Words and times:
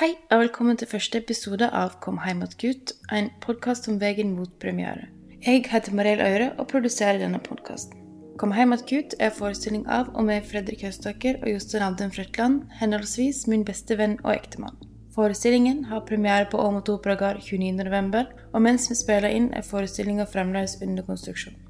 Hei, 0.00 0.14
og 0.32 0.38
velkommen 0.40 0.78
til 0.80 0.88
første 0.88 1.20
episode 1.20 1.66
av 1.76 1.98
Kom 2.00 2.18
heim 2.24 2.38
att 2.42 2.54
gutt, 2.56 2.94
en 3.12 3.26
podkast 3.40 3.88
om 3.88 3.98
veien 4.00 4.30
mot 4.32 4.48
premiere. 4.58 5.10
Jeg 5.44 5.66
heter 5.68 5.92
Mariell 5.92 6.22
Øyre 6.24 6.46
og 6.58 6.68
produserer 6.68 7.18
denne 7.18 7.38
podkasten. 7.38 8.00
Kom 8.38 8.52
heim 8.52 8.72
att 8.72 8.88
gutt 8.88 9.14
er 9.20 9.28
forestilling 9.28 9.84
av 9.88 10.08
og 10.14 10.24
med 10.24 10.48
Fredrik 10.48 10.86
Høstaker 10.86 11.42
og 11.42 11.52
Jostein 11.52 11.82
Alden 11.82 12.12
Frøtland, 12.16 12.62
henholdsvis 12.80 13.46
min 13.46 13.64
beste 13.64 13.98
venn 13.98 14.16
og 14.24 14.32
ektemann. 14.32 14.80
Forestillingen 15.14 15.84
har 15.84 16.06
premiere 16.08 16.48
på 16.50 16.58
Åmot 16.58 16.88
Operagard 16.88 17.36
29.11, 17.36 18.24
og 18.54 18.62
mens 18.62 18.88
vi 18.90 18.96
spiller 18.96 19.28
inn, 19.28 19.52
er 19.52 19.68
forestillinga 19.68 20.24
fremdeles 20.24 20.78
under 20.80 21.02
konstruksjon. 21.02 21.69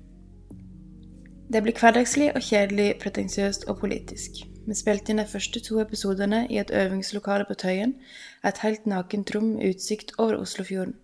Det 1.53 1.63
blir 1.63 1.75
hverdagslig 1.75 2.29
og 2.39 2.45
kjedelig, 2.47 2.95
pretensiøst 3.03 3.65
og 3.69 3.81
politisk. 3.81 4.45
Vi 4.67 4.75
spilte 4.79 5.11
inn 5.11 5.19
de 5.19 5.27
første 5.27 5.63
to 5.67 5.81
episodene 5.83 6.45
i 6.47 6.61
et 6.63 6.71
øvingslokale 6.71 7.47
på 7.49 7.57
Tøyen, 7.59 7.97
et 8.47 8.61
helt 8.63 8.87
nakent 8.87 9.35
rom 9.35 9.49
med 9.57 9.75
utsikt 9.75 10.13
over 10.19 10.39
Oslofjorden. 10.39 10.95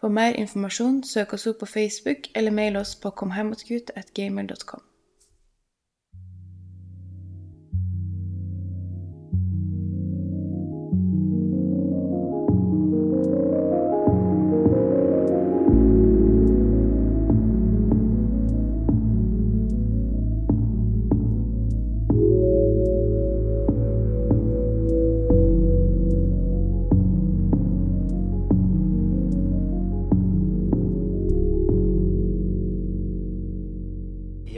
For 0.00 0.08
mer 0.08 0.38
informasjon, 0.38 1.02
søk 1.04 1.34
oss 1.34 1.48
opp 1.50 1.58
på 1.64 1.66
Facebook 1.66 2.30
eller 2.34 2.54
mail 2.54 2.76
oss 2.76 2.94
på 2.96 3.10
komheimatgut.gmail.com. 3.10 4.89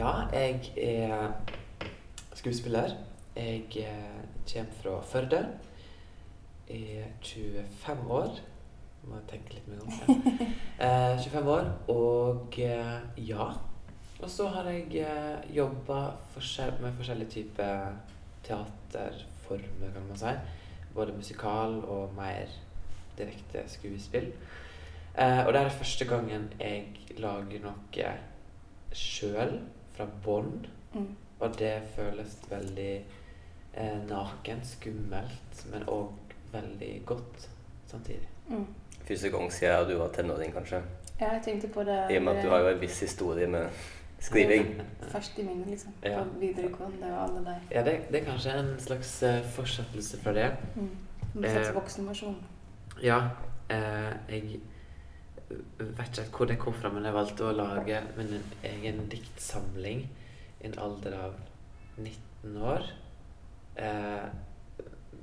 Ja, 0.02 0.12
jeg 0.32 0.72
er 0.76 1.32
skuespiller. 2.34 2.90
Jeg 3.36 3.64
eh, 3.76 4.22
kommer 4.52 4.72
fra 4.82 5.00
Førde. 5.02 5.48
Jeg 6.68 6.80
er 6.96 7.04
25 7.22 8.10
år. 8.10 8.40
Må 9.04 9.14
jeg 9.14 9.28
tenke 9.28 9.54
litt 9.54 9.68
mer 9.68 9.84
om. 9.84 9.92
det. 9.92 10.46
Eh, 10.86 11.22
25 11.22 11.50
år, 11.50 11.68
og 11.88 12.58
eh, 12.58 13.28
ja. 13.28 13.46
Og 14.22 14.30
så 14.30 14.48
har 14.48 14.66
jeg 14.70 15.04
eh, 15.04 15.54
jobba 15.56 16.00
forskjell 16.32 16.72
med 16.80 16.96
forskjellige 16.98 17.30
typer 17.30 17.92
teaterformer, 18.42 19.92
kan 19.94 20.08
man 20.08 20.18
si. 20.18 20.32
Både 20.94 21.14
musikal 21.14 21.76
og 21.84 22.16
mer 22.16 22.50
direkte 23.18 23.62
skuespill. 23.68 24.32
Eh, 25.14 25.46
og 25.46 25.52
det 25.52 25.62
er 25.62 25.78
første 25.78 26.10
gangen 26.10 26.50
jeg 26.58 26.90
lager 27.22 27.62
noe 27.68 28.10
sjøl 28.92 29.54
fra 29.96 30.06
bånn. 30.24 30.66
Mm. 30.94 31.08
Og 31.42 31.58
det 31.58 31.74
føles 31.96 32.36
veldig 32.50 32.92
eh, 33.74 33.96
nakent, 34.08 34.66
skummelt, 34.66 35.64
men 35.72 35.86
òg 35.90 36.34
veldig 36.52 36.92
godt 37.06 37.48
samtidig. 37.90 38.28
Mm. 38.48 38.66
Første 39.06 39.30
gang 39.30 39.52
siden 39.52 39.88
du 39.88 39.96
var 39.98 40.12
tenåring, 40.14 40.52
kanskje? 40.54 40.82
Ja, 41.20 41.32
jeg 41.32 41.42
tenkte 41.44 41.68
på 41.68 41.82
det 41.86 41.98
I 42.10 42.16
og 42.16 42.22
med 42.22 42.36
at 42.36 42.44
du 42.44 42.50
har 42.50 42.62
jo 42.64 42.70
en 42.72 42.80
viss 42.80 43.00
historie 43.00 43.46
med 43.46 43.68
skriving. 44.22 44.82
først 45.14 45.38
i 45.38 45.42
minnet, 45.46 45.66
liksom. 45.70 45.94
Ja. 46.04 46.22
På 46.22 46.38
videregående 46.38 47.12
og 47.12 47.22
alle 47.22 47.44
der. 47.44 47.60
Ja, 47.70 47.84
det, 47.84 48.00
det 48.10 48.20
er 48.20 48.24
kanskje 48.24 48.58
en 48.58 48.74
slags 48.80 49.22
uh, 49.22 49.42
fortsettelse 49.54 50.20
fra 50.22 50.32
det. 50.32 50.50
Mm. 50.76 50.90
En 51.36 51.50
slags 51.50 51.68
Eh, 51.68 51.74
voksenversjon. 51.74 52.36
Ja, 53.02 53.18
eh, 53.70 54.12
jeg 54.28 54.60
vet 55.78 56.18
ikke 56.22 56.36
hvor 56.38 56.46
det 56.50 56.58
kom 56.58 56.74
fra, 56.74 56.88
men 56.92 57.04
jeg 57.04 57.14
valgte 57.16 57.44
å 57.48 57.54
lage 57.56 58.00
min 58.16 58.42
egen 58.64 59.08
diktsamling 59.12 60.04
i 60.62 60.66
en 60.68 60.78
alder 60.78 61.16
av 61.18 61.34
19 61.98 62.56
år. 62.62 62.86
Eh, 63.76 64.26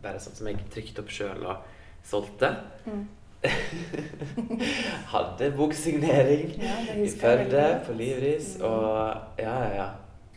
bare 0.01 0.19
sånn 0.23 0.35
som 0.35 0.47
jeg 0.47 0.57
trykte 0.73 1.01
opp 1.03 1.09
sjøl 1.13 1.45
og 1.45 1.63
solgte. 2.07 2.53
Mm. 2.85 3.07
Hadde 5.13 5.51
boksignering 5.55 6.53
Ja, 6.59 6.75
i 6.95 7.07
Førde, 7.07 7.65
på 7.85 7.93
Livris, 7.95 8.57
Mm. 8.59 8.65
og 8.65 9.39
ja, 9.39 9.53
ja, 9.63 9.73
ja. 9.75 9.89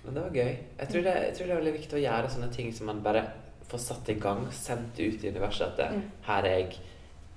Men 0.05 0.15
det 0.15 0.23
var 0.23 0.31
gøy. 0.35 0.57
Jeg 0.79 0.89
tror 0.89 1.03
det, 1.07 1.15
jeg 1.27 1.35
tror 1.37 1.47
det 1.47 1.53
er 1.55 1.61
veldig 1.61 1.73
viktig 1.79 1.99
å 1.99 2.03
gjøre 2.03 2.31
sånne 2.31 2.53
ting 2.55 2.73
som 2.75 2.87
man 2.91 3.03
bare 3.03 3.25
får 3.71 3.79
satt 3.79 4.09
i 4.11 4.15
gang, 4.21 4.47
sendt 4.53 4.99
ut 4.99 5.23
i 5.25 5.29
universet. 5.31 5.69
At 5.69 5.77
det, 5.77 5.91
Mm. 5.97 6.03
her 6.23 6.43
er 6.45 6.59
jeg. 6.59 6.79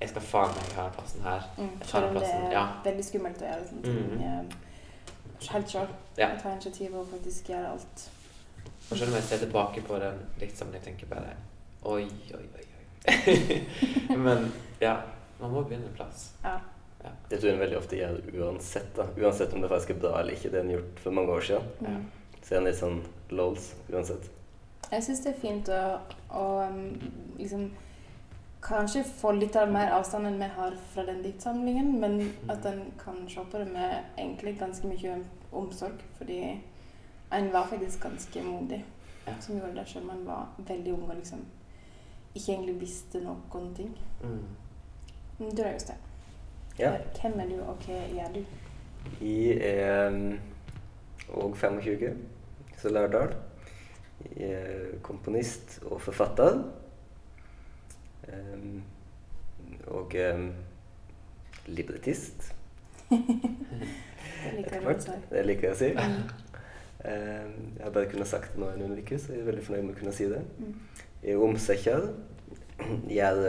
Jeg 0.05 0.11
skal 0.13 0.25
faen 0.29 0.53
meg 0.55 0.73
ha 0.77 0.83
den 0.85 0.95
plassen 0.99 1.25
her. 1.25 1.47
Mm. 1.57 1.69
Selv 1.89 2.07
om 2.11 2.19
det 2.19 2.29
er 2.29 2.51
Ja. 2.53 2.65
veldig 2.85 3.05
skummelt 3.07 3.41
å 3.41 3.47
gjøre 3.49 3.67
sånne 3.69 3.83
ting 3.83 4.11
Mm. 4.11 4.21
eh, 4.21 5.49
helt 5.51 5.67
sjøl. 5.73 5.87
Ja. 6.17 6.29
Ta 6.41 6.51
initiativ 6.53 6.95
og 6.95 7.07
faktisk 7.11 7.49
gjøre 7.49 7.71
alt. 7.71 8.05
Og 8.91 8.97
selv 8.97 9.09
om 9.09 9.15
jeg 9.15 9.23
ser 9.23 9.37
tilbake 9.41 9.81
på 9.81 9.99
den 9.99 10.19
litt 10.39 10.55
tenker 10.59 10.99
jeg 10.99 11.09
bare 11.09 11.33
Oi, 11.85 12.03
oi, 12.33 12.45
oi. 12.55 12.65
oi. 13.07 14.17
Men 14.17 14.51
ja, 14.81 14.95
man 15.39 15.51
må 15.51 15.63
begynne 15.63 15.85
en 15.89 15.95
plass. 15.97 16.31
Ja. 16.43 16.59
Det 17.29 17.39
tror 17.39 17.51
jeg 17.51 17.59
veldig 17.59 17.77
ofte 17.77 17.97
gjør 17.99 18.21
uansett. 18.41 18.95
da. 18.95 19.03
Uansett 19.17 19.53
om 19.53 19.61
det 19.61 19.69
faktisk 19.69 19.89
er 19.89 19.99
bra 19.99 20.19
eller 20.19 20.33
ikke. 20.33 20.49
Det 20.51 20.61
har 20.61 20.63
en 20.65 20.71
gjort 20.71 20.99
for 21.03 21.11
mange 21.11 21.29
år 21.35 21.41
siden. 21.41 21.67
Mm. 21.81 22.05
Så 22.41 22.55
er 22.55 22.57
en 22.57 22.65
litt 22.69 22.79
sånn 22.79 23.01
lols 23.29 23.73
uansett. 23.93 24.29
Jeg 24.91 25.03
syns 25.03 25.21
det 25.25 25.31
er 25.35 25.39
fint 25.41 25.69
å, 25.73 25.99
å 26.33 26.45
um, 26.69 27.01
liksom 27.37 27.71
Kanskje 28.65 29.03
få 29.05 29.31
litt 29.37 29.55
av 29.61 29.69
mer 29.69 29.91
avstand 29.93 30.25
enn 30.25 30.39
vi 30.41 30.47
har 30.55 30.73
fra 30.93 31.03
den 31.05 31.21
diktsamlingen, 31.21 31.91
men 32.01 32.17
at 32.49 32.65
en 32.65 32.87
kan 32.97 33.19
se 33.29 33.43
på 33.51 33.61
det 33.61 33.67
med 33.69 33.91
egentlig 34.17 34.55
ganske 34.59 34.89
mye 34.89 35.19
omsorg. 35.53 36.01
Fordi 36.17 36.39
en 37.35 37.51
var 37.53 37.67
faktisk 37.69 38.01
ganske 38.07 38.43
modig 38.43 38.81
som 39.39 39.57
gjorde 39.57 39.75
det, 39.75 39.87
selv 39.89 40.09
om 40.09 40.17
en 40.17 40.25
var 40.25 40.47
veldig 40.57 40.93
ung 40.93 41.09
og 41.09 41.15
liksom 41.15 41.45
ikke 42.35 42.51
egentlig 42.53 42.79
visste 42.81 43.21
noen 43.23 43.73
ting. 43.75 43.91
Mm. 44.23 44.43
Men 45.37 45.49
Du 45.49 45.61
da, 45.61 45.71
Jostein. 45.71 45.97
Ja. 46.79 46.91
Hvem 47.21 47.39
er 47.39 47.49
du, 47.49 47.59
og 47.63 47.77
hva 47.85 47.99
gjør 48.11 48.33
du? 48.33 48.41
Jeg 49.21 49.57
er 49.61 50.17
òg 51.29 51.53
og 51.53 51.57
25, 51.57 52.17
så 52.77 52.89
Lærdal. 52.89 53.35
Jeg 54.35 54.49
er 54.49 54.97
komponist 55.03 55.79
og 55.85 56.01
forfatter. 56.01 56.63
Em, 58.33 58.83
og 59.87 60.15
um, 60.33 60.49
librettist. 61.67 62.51
Det 63.09 63.19
liker 64.55 64.75
jeg. 64.81 65.21
Det 65.29 65.45
liker 65.45 65.67
jeg 65.69 65.73
å 65.73 65.79
si. 65.79 65.91
Em, 67.05 67.55
jeg 67.75 67.83
har 67.83 67.93
bare 67.93 68.09
kunnet 68.09 68.29
sagt 68.29 68.53
det 68.53 68.61
nå 68.61 68.71
i 68.73 68.79
noen 68.81 68.97
uker, 68.97 69.19
så 69.21 69.33
jeg 69.33 69.43
er 69.43 69.49
veldig 69.49 69.65
fornøyd 69.65 69.87
med 69.87 69.95
å 69.95 69.99
kunne 69.99 70.15
si 70.15 70.29
det. 70.31 70.41
Mm. 70.57 70.75
Jeg 71.23 71.35
er 71.35 71.45
omsekker. 71.49 72.07
Gjør 73.09 73.43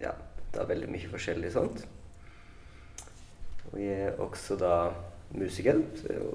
ja, 0.00 0.12
det 0.52 0.60
er 0.60 0.68
veldig 0.70 0.90
mye 0.92 1.10
forskjellig 1.10 1.52
sånt. 1.54 1.86
Og 3.72 3.78
jeg 3.80 4.08
er 4.08 4.20
også 4.22 4.56
da 4.60 4.74
musiker, 5.36 5.80
så 5.98 6.08
jeg 6.08 6.16
er 6.16 6.22
jo 6.22 6.34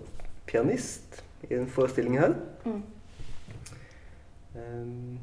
pianist 0.50 1.22
i 1.48 1.56
en 1.56 1.70
forestilling 1.72 2.20
her. 2.20 2.36
Mm. 2.66 2.82
Um, 4.52 5.20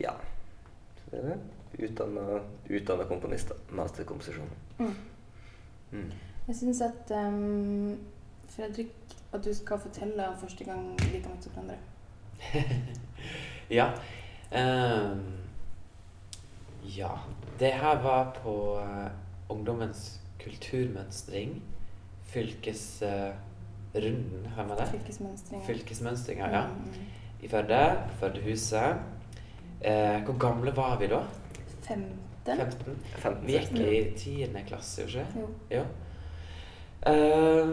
ja, 0.00 0.14
så 0.14 0.16
det 0.16 0.16
er 0.16 0.16
det. 0.16 0.97
Utdanna, 1.78 2.40
utdanna 2.68 3.04
komponist. 3.04 3.52
Masterkomposisjon. 3.70 4.48
Mm. 4.78 4.94
Mm. 5.90 6.12
Jeg 6.48 6.56
syns 6.56 6.80
at 6.80 7.12
um, 7.16 7.98
Fredrik, 8.48 8.92
at 9.32 9.44
du 9.44 9.54
skal 9.54 9.80
fortelle 9.80 10.28
om 10.28 10.36
første 10.40 10.64
gang 10.64 10.98
kom 10.98 11.32
ut 11.32 11.42
til 11.42 11.52
hverandre. 11.52 11.76
Ja. 13.70 13.90
Um, 14.52 15.22
ja. 16.96 17.10
Det 17.60 17.72
her 17.72 18.02
var 18.02 18.40
på 18.42 18.80
uh, 18.80 19.06
Ungdommens 19.48 20.20
kulturmønstring. 20.44 21.62
Fylkesrunden, 22.22 24.46
har 24.56 24.66
man 24.66 24.78
det? 24.78 24.88
Fylkesmønstringa. 24.88 25.66
Fylkesmønstringa, 25.66 26.48
ja. 26.48 26.66
Mm. 26.66 26.92
I 27.42 27.48
Førde. 27.48 28.02
Førdehuset. 28.20 28.96
Eh, 29.80 30.18
hvor 30.26 30.38
gamle 30.38 30.72
var 30.76 30.96
vi 30.98 31.06
da? 31.06 31.22
Femten? 31.86 32.16
15? 32.44 32.96
15, 33.18 33.46
Vi 33.46 33.52
gikk 33.58 33.72
i 33.78 33.98
tiende 34.16 34.62
klasse, 34.66 35.04
gjorde 35.04 35.26
vi 35.34 35.40
ikke? 35.42 35.48
Jo. 35.70 35.80
Ja. 35.80 35.84
Eh, 37.12 37.68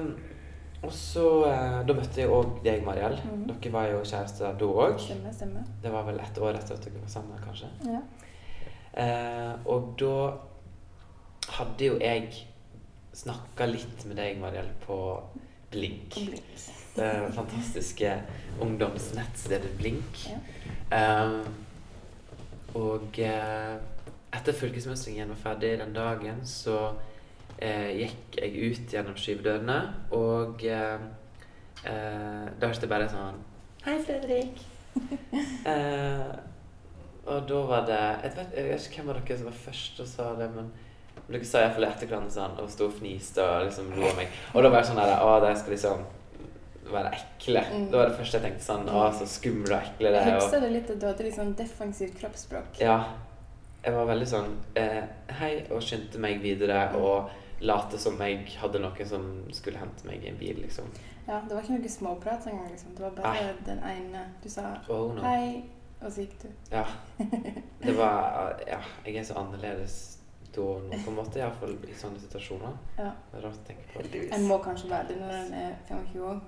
og 0.85 0.91
så 0.93 1.25
eh, 1.49 1.79
Da 1.87 1.95
møtte 1.97 2.21
jeg 2.21 2.29
òg 2.29 2.59
deg, 2.65 2.83
Mariell. 2.85 3.15
Mhm. 3.23 3.45
Dere 3.49 3.71
var 3.73 3.87
jo 3.89 4.01
kjærester 4.05 4.57
da 4.59 4.65
òg. 4.85 4.99
Stemmer, 5.01 5.33
stemmer. 5.33 5.63
Det 5.81 5.91
var 5.93 6.05
vel 6.09 6.19
et 6.21 6.37
år 6.41 6.59
etter 6.59 6.75
at 6.77 6.85
dere 6.85 7.01
var 7.01 7.13
sammen, 7.15 7.39
kanskje. 7.41 7.71
Ja. 7.89 8.01
Eh, 8.95 9.53
og 9.65 9.95
da 9.99 10.11
hadde 11.57 11.89
jo 11.89 11.97
jeg 11.99 12.29
snakka 13.15 13.65
litt 13.71 14.05
med 14.05 14.17
deg, 14.19 14.37
Mariell, 14.41 14.69
på 14.85 14.97
Blink. 15.71 16.15
Og 16.19 16.29
blink. 16.29 16.65
Det 16.95 17.09
fantastiske 17.35 18.11
ungdomsnettstedet 18.63 19.73
Blink. 19.79 20.21
Ja. 20.29 20.37
Ehm, 20.95 21.41
og 22.75 23.19
eh, 23.23 23.75
etter 24.35 24.55
fylkesmønstringen 24.55 25.31
var 25.31 25.41
ferdig 25.41 25.75
den 25.79 25.93
dagen, 25.95 26.41
så 26.47 26.79
eh, 27.57 27.91
gikk 28.01 28.39
jeg 28.41 28.71
ut 28.71 28.95
gjennom 28.95 29.15
skyvedørene, 29.19 29.77
og 30.15 30.65
eh, 30.67 31.05
eh, 31.87 32.49
da 32.51 32.71
hørte 32.71 32.83
jeg 32.87 32.91
bare 32.91 33.11
sånn 33.11 33.39
Hei, 33.85 33.99
Fredrik. 34.01 34.59
eh, 35.71 36.35
og 37.25 37.47
da 37.49 37.61
var 37.67 37.87
det 37.89 37.99
Jeg 37.99 38.31
vet, 38.35 38.51
jeg 38.55 38.67
vet 38.69 38.85
ikke 38.87 39.01
hvem 39.01 39.11
av 39.11 39.17
dere 39.19 39.37
som 39.39 39.49
var 39.49 39.57
først 39.65 40.01
og 40.03 40.09
sa 40.09 40.27
det, 40.39 40.49
men 40.55 40.69
dere 41.25 41.47
sa 41.47 41.63
iallfall 41.63 41.87
etter 41.87 42.09
hverandre 42.09 42.33
sånn 42.35 42.59
og 42.61 42.69
sto 42.69 42.89
og 42.89 42.99
fniste 42.99 43.41
og 43.41 43.65
liksom 43.65 43.93
lo 43.95 44.05
av 44.11 44.19
meg. 44.19 44.35
Og 44.53 44.65
da 44.65 44.69
var 44.69 44.83
jeg 44.83 44.91
sånn 44.91 45.01
der 45.01 45.15
Å, 45.25 45.31
de 45.41 45.53
skal 45.57 45.75
liksom 45.75 46.05
være 46.91 47.11
ekle. 47.17 47.61
Mm. 47.71 47.85
Det 47.91 47.97
var 47.99 48.09
det 48.09 48.17
første 48.17 48.37
jeg 48.37 48.43
tenkte 48.45 48.65
sånn 48.65 48.89
Å, 48.89 49.05
så 49.17 49.25
skumle 49.29 49.75
og 49.77 49.81
ekle 49.89 50.11
det 50.13 50.19
er. 50.21 50.27
Jeg 50.29 50.41
husker 50.41 50.61
det 50.61 50.71
litt 50.75 50.89
at 50.93 50.99
du 51.01 51.07
hadde 51.07 51.23
litt 51.27 51.35
sånn 51.39 51.55
defensivt 51.55 52.19
kroppsspråk. 52.19 52.81
ja. 52.83 52.99
Jeg 53.85 53.93
var 53.93 54.07
veldig 54.09 54.25
sånn 54.25 54.47
eh, 54.81 55.03
Hei, 55.37 55.51
og 55.69 55.77
skyndte 55.85 56.17
meg 56.17 56.39
videre 56.41 56.87
og 56.97 57.29
late 57.61 57.99
som 58.01 58.17
jeg 58.17 58.39
hadde 58.57 58.79
noen 58.81 59.05
som 59.05 59.27
skulle 59.53 59.77
hente 59.77 60.07
meg 60.09 60.23
i 60.25 60.31
en 60.31 60.39
bil, 60.39 60.57
liksom. 60.63 60.87
Ja, 61.27 61.37
Det 61.45 61.53
var 61.53 61.61
ikke 61.61 61.77
noe 61.77 61.89
småprat 61.93 62.47
engang. 62.49 62.71
liksom. 62.71 62.95
Det 62.97 63.03
var 63.05 63.11
bare 63.19 63.43
Nei. 63.45 63.53
den 63.67 63.83
ene 63.91 64.23
Du 64.41 64.49
sa 64.49 64.71
Oh, 64.89 65.13
no. 65.13 65.21
hei, 65.21 65.63
og 66.01 66.09
så 66.11 66.25
gikk 66.25 66.33
du. 66.41 66.49
Ja. 66.73 66.83
Det 67.85 67.93
var 67.97 68.57
Ja, 68.67 68.79
jeg 69.05 69.15
er 69.21 69.23
så 69.29 69.37
annerledes 69.37 70.17
da 70.55 70.61
nå, 70.61 70.89
på 71.05 71.11
en 71.11 71.15
måte. 71.21 71.37
Iallfall 71.39 71.77
i 71.85 71.93
sånne 71.93 72.19
situasjoner. 72.25 72.73
Ja. 72.97 73.11
Det 73.31 73.37
er 73.37 73.45
rart 73.45 73.61
å 73.61 73.65
tenke 73.67 73.85
på. 73.93 74.33
En 74.33 74.47
må 74.49 74.57
kanskje 74.63 74.89
være 74.89 75.07
det 75.13 75.17
når 75.21 75.33
en 75.43 75.53
er 75.61 75.73
25 75.89 76.21
år. 76.25 76.39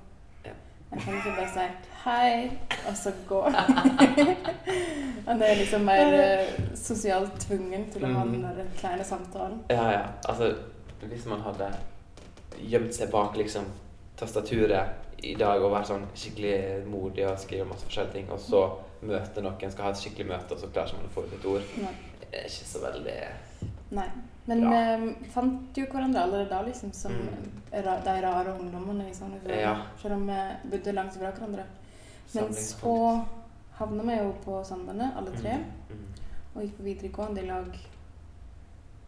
Ja. 0.92 0.96
En 0.98 1.02
kan 1.04 1.14
ikke 1.18 1.34
bare 1.38 1.50
si 1.54 1.60
'hei', 2.04 2.52
og 2.90 2.98
så 2.98 3.12
gå. 3.28 3.42
Han 5.28 5.42
er 5.42 5.56
liksom 5.56 5.82
mer 5.82 6.14
eh, 6.14 6.48
sosialt 6.76 7.40
tvungen 7.40 7.90
til 7.92 8.06
å 8.06 8.08
ha 8.14 8.24
den 8.24 8.36
Mm. 8.36 8.42
der 8.56 8.66
kleine 8.78 9.04
samtalen. 9.04 9.60
Ja, 9.70 9.90
ja. 9.92 10.06
Altså, 10.30 10.54
hvis 11.02 11.26
man 11.26 11.42
hadde 11.42 11.72
gjemt 12.60 12.96
seg 12.96 13.12
bak 13.12 13.36
liksom 13.38 13.66
tastaturet 14.18 14.90
i 15.24 15.34
dag 15.36 15.62
og 15.62 15.72
vært 15.72 15.88
sånn 15.90 16.06
skikkelig 16.16 16.86
modig 16.88 17.26
og 17.28 17.40
skrive 17.40 17.66
masse 17.66 17.86
forskjellige 17.86 18.14
ting, 18.14 18.32
og 18.32 18.40
så 18.40 18.64
møte 19.02 19.42
noen, 19.42 19.72
skal 19.72 19.84
ha 19.84 19.90
et 19.92 19.98
skikkelig 20.02 20.28
møte, 20.28 20.52
og 20.54 20.60
så 20.60 20.68
klarer 20.74 20.94
man 20.98 21.06
å 21.06 21.14
få 21.14 21.22
ut 21.28 21.34
et 21.34 21.46
ord, 21.46 21.62
Nei. 21.78 21.94
det 22.22 22.28
er 22.40 22.46
ikke 22.46 22.72
så 22.72 22.80
veldig 22.80 23.18
Nei. 23.92 24.08
Men 24.48 24.62
Ja. 24.64 24.98
vi 24.98 25.26
fant 25.34 25.76
jo 25.78 25.86
hverandre 25.92 26.22
allerede 26.24 26.50
da, 26.50 26.62
liksom, 26.64 26.94
som 26.94 27.12
Mm. 27.12 27.52
ra 27.86 27.98
de 28.06 28.22
rare 28.24 28.54
ungdommene 28.60 29.10
i 29.10 29.14
Sandefjord. 29.14 29.60
Ja. 29.60 29.74
Selv 30.02 30.14
om 30.14 30.28
vi 30.28 30.70
bodde 30.72 30.94
langt 30.94 31.14
fra 31.14 31.32
hverandre. 31.32 31.64
Men 32.34 32.54
så 32.54 33.26
havna 33.78 34.04
vi 34.04 34.18
jo 34.18 34.32
på 34.46 34.64
Sandane, 34.66 35.12
alle 35.18 35.32
tre, 35.32 35.58
Mm, 35.58 35.66
mm. 35.90 36.06
og 36.56 36.62
gikk 36.64 36.78
på 36.78 36.84
videregående 36.84 37.44
i 37.44 37.48
lag. 37.48 37.78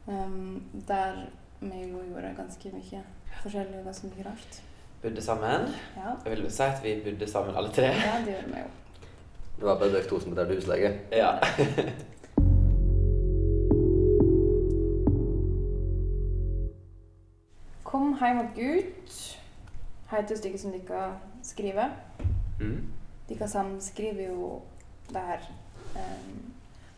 Um, 0.08 0.64
der 0.88 1.16
vi 1.62 1.82
jo 1.92 2.02
gjorde 2.10 2.34
ganske 2.38 2.72
mye 2.74 3.02
forskjellig 3.44 3.80
og 3.80 3.86
ganske 3.86 4.08
mye 4.08 4.26
rart. 4.26 4.62
Bodde 5.04 5.22
sammen. 5.22 5.68
Ja, 5.96 6.16
Jeg 6.26 6.32
vil 6.36 6.44
jo 6.44 6.50
si 6.50 6.64
at 6.64 6.84
vi 6.84 7.02
bodde 7.06 7.28
sammen 7.32 7.56
alle 7.56 7.70
tre. 7.70 7.84
ja 7.94 8.18
det 8.26 8.34
gjorde 8.36 8.54
vi 8.54 8.60
jo. 8.60 8.66
Det 9.60 9.64
var 9.68 9.76
bare 9.80 9.92
dere 9.92 10.08
to 10.10 10.20
som 10.20 10.32
betalte 10.36 10.56
husleie. 10.56 11.00
Ja. 11.12 11.32
Hjem 18.20 18.36
mot 18.36 18.56
Gud, 18.56 19.12
til 20.28 20.38
stykket 20.38 20.60
som 20.60 20.74
dere 20.76 21.04
skriver. 21.44 21.90
Mm. 22.60 22.88
Dere 23.30 23.82
skriver 23.82 24.26
jo 24.28 24.62
det 25.08 25.22
her. 25.22 25.46
Um, 25.96 26.54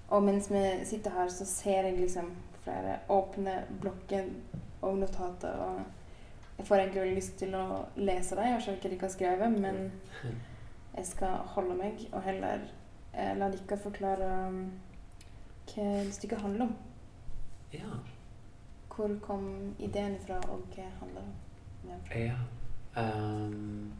og 0.09 0.23
mens 0.23 0.49
vi 0.51 0.63
sitter 0.85 1.11
her, 1.11 1.27
så 1.27 1.45
ser 1.45 1.85
jeg 1.85 1.99
liksom 1.99 2.31
flere 2.63 2.95
åpne 3.09 3.67
blokker 3.81 4.23
og 4.81 4.97
notater. 4.97 5.49
Og 5.49 5.81
jeg 6.57 6.67
får 6.67 6.75
egentlig 6.75 7.01
veldig 7.01 7.15
lyst 7.15 7.37
til 7.37 7.53
å 7.55 7.65
lese 7.95 8.35
dem 8.35 8.55
og 8.55 8.63
se 8.65 8.73
hva 8.73 8.89
dere 8.89 9.01
har 9.01 9.13
skrevet, 9.13 9.59
men 9.59 9.91
jeg 10.97 11.05
skal 11.05 11.35
holde 11.53 11.77
meg 11.77 12.01
og 12.11 12.25
heller 12.25 12.65
eh, 13.13 13.37
la 13.37 13.51
dere 13.53 13.77
forklare 13.83 14.31
um, 14.47 14.65
hva 15.69 15.87
stykket 16.17 16.41
handler 16.41 16.65
om. 16.65 16.73
ja. 17.77 18.01
Hvor 18.95 19.13
kom 19.23 19.45
ideen 19.79 20.17
fra, 20.25 20.35
og 20.51 20.65
hva 20.75 20.85
handler 20.99 21.21
den 21.83 21.93
om? 21.95 22.01
Ja. 22.15 22.35
Um, 23.01 23.93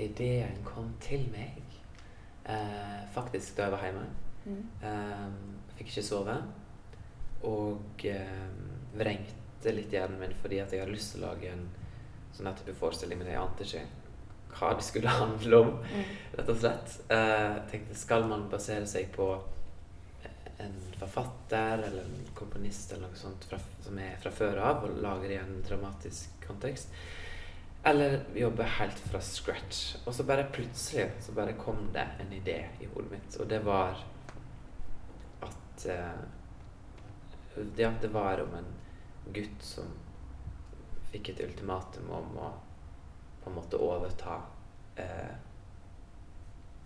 ideen 0.00 0.62
kom 0.64 0.94
til 1.04 1.26
meg 1.34 1.60
uh, 2.48 3.02
faktisk 3.12 3.56
da 3.58 3.66
jeg 3.68 3.74
var 3.76 3.84
hjemme. 3.86 4.06
Mm. 4.44 4.62
Um, 4.82 5.36
fikk 5.76 5.92
ikke 5.92 6.06
sove. 6.06 6.36
Og 7.44 8.06
um, 8.08 8.62
vrengte 8.98 9.74
litt 9.76 9.92
hjernen 9.94 10.20
min 10.22 10.34
fordi 10.42 10.58
at 10.62 10.72
jeg 10.72 10.82
hadde 10.82 10.94
lyst 10.96 11.14
til 11.14 11.22
å 11.24 11.28
lage 11.32 11.52
en 11.52 11.66
sånn 12.32 12.48
her 12.48 12.56
type 12.58 12.74
forestilling, 12.80 13.20
men 13.20 13.28
jeg 13.34 13.42
ante 13.42 13.66
ikke 13.68 13.84
hva 14.56 14.72
det 14.76 14.84
skulle 14.84 15.12
handle 15.22 15.60
om, 15.66 15.72
Mm. 15.92 16.08
rett 16.38 16.48
og 16.48 16.58
slett. 16.60 16.96
Uh, 17.12 17.60
tenkte, 17.70 17.94
skal 17.98 18.24
man 18.28 18.48
basere 18.52 18.86
seg 18.88 19.12
på 19.14 19.28
en 20.64 20.78
forfatter 20.98 21.82
eller 21.86 22.04
en 22.04 22.30
komponist 22.34 22.92
eller 22.92 23.08
noe 23.08 23.18
sånt 23.18 23.44
fra, 23.48 23.58
som 23.84 23.98
er 23.98 24.16
fra 24.22 24.32
før 24.34 24.60
av, 24.62 24.86
og 24.86 25.02
lager 25.02 25.34
i 25.34 25.40
en 25.40 25.60
dramatisk 25.66 26.46
kontekst? 26.46 26.94
Eller 27.84 28.20
jobbe 28.38 28.66
helt 28.78 29.00
fra 29.10 29.20
scratch. 29.26 29.82
Og 30.06 30.14
så 30.14 30.26
bare 30.26 30.46
plutselig 30.54 31.08
så 31.24 31.34
bare 31.34 31.56
kom 31.58 31.88
det 31.94 32.06
en 32.22 32.32
idé 32.32 32.60
i 32.80 32.90
hodet 32.92 33.10
mitt, 33.16 33.40
og 33.40 33.50
det 33.50 33.58
var 33.66 34.04
at 35.42 35.86
uh, 35.90 36.22
det, 37.76 37.90
det 38.02 38.12
var 38.14 38.44
om 38.44 38.54
en 38.60 38.70
gutt 39.34 39.64
som 39.66 39.90
fikk 41.12 41.32
et 41.32 41.42
ultimatum 41.44 42.10
om 42.10 42.36
å 42.40 42.52
på 43.42 43.50
en 43.50 43.56
måte 43.56 43.78
overta 43.82 44.36
eh, 44.96 45.34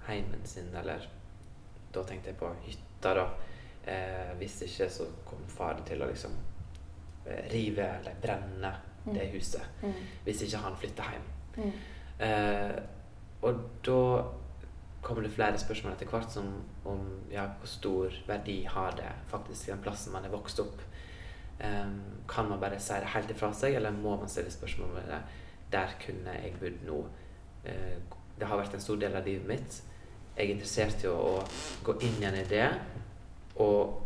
heimen 0.07 0.47
sin, 0.49 0.75
eller 0.75 1.05
da 1.93 2.05
tenkte 2.05 2.33
jeg 2.33 2.39
på 2.41 2.49
hytta, 2.65 3.13
da. 3.19 3.27
Eh, 3.87 4.33
hvis 4.41 4.61
ikke 4.67 4.89
så 4.91 5.05
kom 5.29 5.45
faren 5.49 5.85
til 5.87 6.03
å 6.03 6.09
liksom 6.11 6.33
eh, 7.27 7.45
rive 7.53 7.87
eller 8.01 8.19
brenne 8.23 8.73
det 9.07 9.23
Mm. 9.29 9.33
huset. 9.37 9.63
Mm. 9.83 9.93
Hvis 10.25 10.41
ikke 10.43 10.59
han 10.59 10.77
flytta 10.77 11.05
hjem. 11.13 11.27
Mm. 11.57 11.73
Eh, 12.27 12.81
og 13.43 13.61
da 13.87 14.01
kommer 15.03 15.23
det 15.23 15.31
flere 15.31 15.59
spørsmål 15.59 15.93
etter 15.93 16.07
hvert 16.11 16.33
som 16.33 16.49
om 16.85 17.05
ja, 17.31 17.45
hvor 17.61 17.71
stor 17.71 18.17
verdi 18.27 18.65
har 18.67 18.91
det 18.99 19.13
faktisk 19.31 19.69
i 19.69 19.71
den 19.71 19.85
plassen 19.85 20.13
man 20.13 20.25
er 20.25 20.33
vokst 20.35 20.59
opp. 20.61 20.81
Um, 21.61 22.01
kan 22.29 22.49
man 22.49 22.61
bare 22.61 22.81
si 22.83 22.93
det 23.01 23.13
helt 23.15 23.31
ifra 23.31 23.53
seg, 23.55 23.75
eller 23.79 23.95
må 23.95 24.17
man 24.17 24.29
stille 24.29 24.51
spørsmål 24.51 24.91
ved 24.95 25.07
det? 25.09 25.21
Der 25.73 25.95
kunne 26.03 26.35
jeg 26.35 26.57
bodd 26.61 26.83
nå. 26.85 26.99
Uh, 27.65 27.95
det 28.39 28.47
har 28.51 28.59
vært 28.59 28.75
en 28.75 28.81
stor 28.85 28.99
del 29.01 29.15
av 29.17 29.25
livet 29.25 29.47
mitt. 29.49 29.79
Jeg 30.37 30.51
er 30.51 30.53
interessert 30.53 31.05
i 31.05 31.09
å, 31.09 31.15
å 31.39 31.47
gå 31.87 31.95
inn 32.05 32.19
i 32.21 32.27
en 32.29 32.37
idé, 32.43 32.67
og 33.63 34.03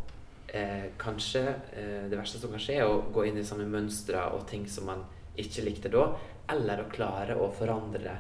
eh, 0.47 0.91
kanskje 1.01 1.43
eh, 1.49 2.05
det 2.11 2.19
verste 2.19 2.41
som 2.41 2.53
kan 2.53 2.63
skje, 2.63 2.81
er 2.81 2.91
å 2.91 3.03
gå 3.13 3.27
inn 3.29 3.41
i 3.41 3.47
samme 3.47 3.67
mønstre 3.71 4.23
og 4.35 4.47
ting 4.51 4.67
som 4.71 4.89
man 4.91 5.05
ikke 5.41 5.65
likte 5.67 5.93
da, 5.93 6.07
eller 6.51 6.83
å 6.83 6.91
klare 6.91 7.37
å 7.39 7.51
forandre 7.55 8.03
det. 8.05 8.17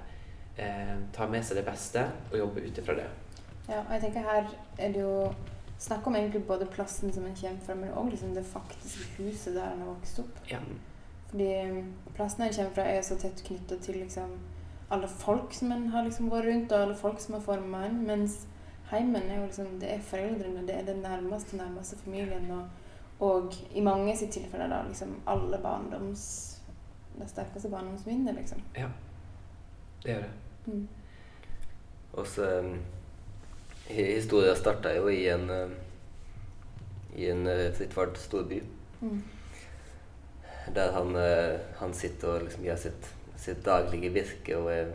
Eh, 0.60 0.96
ta 1.14 1.28
med 1.30 1.46
seg 1.46 1.60
det 1.60 1.66
beste 1.68 2.04
og 2.30 2.38
jobbe 2.42 2.66
ut 2.66 2.82
ifra 2.82 2.99
det. 2.99 3.08
Ja, 3.70 3.80
og 3.84 3.92
jeg 3.94 4.06
tenker 4.06 4.26
her 4.26 4.46
er 4.82 4.94
det 4.94 5.02
jo 5.02 5.14
snakk 5.80 6.06
om 6.06 6.16
egentlig 6.16 6.42
både 6.46 6.68
plassen 6.68 7.12
som 7.12 7.25
en 7.25 7.37
kommer 7.37 7.64
fra, 7.64 7.76
men 7.78 7.92
òg 7.96 8.10
liksom 8.12 8.34
det 8.37 8.44
faktiske 8.46 9.22
huset 9.22 9.54
der 9.54 9.70
en 9.70 9.84
har 9.84 9.92
vokst 9.94 10.22
opp. 10.25 10.40
Ja. 10.50 10.60
Fordi 11.30 11.50
um, 11.70 11.92
plassen 12.16 12.44
en 12.44 12.54
kommer 12.56 12.75
fra, 12.76 12.88
er 12.90 13.04
så 13.06 13.16
tett 13.20 13.44
knytta 13.46 13.78
til 13.80 14.00
liksom 14.02 14.34
alle 14.90 15.08
folk 15.08 15.54
som 15.54 15.72
en 15.72 15.87
har 15.94 16.04
liksom 16.04 16.30
vært 16.32 16.50
rundt, 16.50 16.72
og 16.72 16.84
alle 16.84 16.99
folk 16.99 17.20
som 17.22 17.37
har 17.38 17.44
forma 17.46 17.84
en. 17.87 18.00
Mens 18.08 18.42
heimen 18.90 19.23
er 19.30 19.37
jo 19.38 19.47
liksom 19.47 19.80
Det 19.80 19.94
er 19.94 20.00
foreldrene, 20.00 20.66
det 20.66 20.76
er 20.76 20.87
den 20.87 21.02
nærmeste, 21.02 21.56
nærmeste 21.56 21.99
familien. 21.99 22.50
Og, 22.50 22.68
og 23.20 23.54
i 23.75 23.80
mange 23.80 24.16
sitt 24.16 24.32
tilfelle 24.32 24.68
da 24.70 24.82
liksom 24.88 25.18
alle 25.26 25.59
barndoms 25.62 26.23
Det 27.18 27.28
sterkeste 27.28 27.68
barndomsminnet, 27.68 28.35
liksom. 28.35 28.62
Ja. 28.76 28.88
Det 30.02 30.12
gjør 30.12 30.20
det. 30.20 30.30
Mm. 30.66 30.88
Og 32.12 32.26
så 32.26 32.59
um, 32.59 32.78
Historia 33.88 34.54
starta 34.54 34.94
jo 34.97 35.09
i 35.09 35.26
en 35.28 35.50
um, 35.50 35.75
I 37.16 37.30
en 37.30 37.47
uh, 37.47 38.14
storby. 38.14 38.62
Mm. 39.00 39.23
Der 40.75 40.92
han, 40.92 41.16
han 41.76 41.94
sitter 41.94 42.28
og 42.28 42.42
liksom 42.42 42.64
gjør 42.64 42.76
sitt, 42.76 43.06
sitt 43.37 43.64
daglige 43.66 44.12
virke 44.12 44.56
og 44.56 44.73
er 44.73 44.92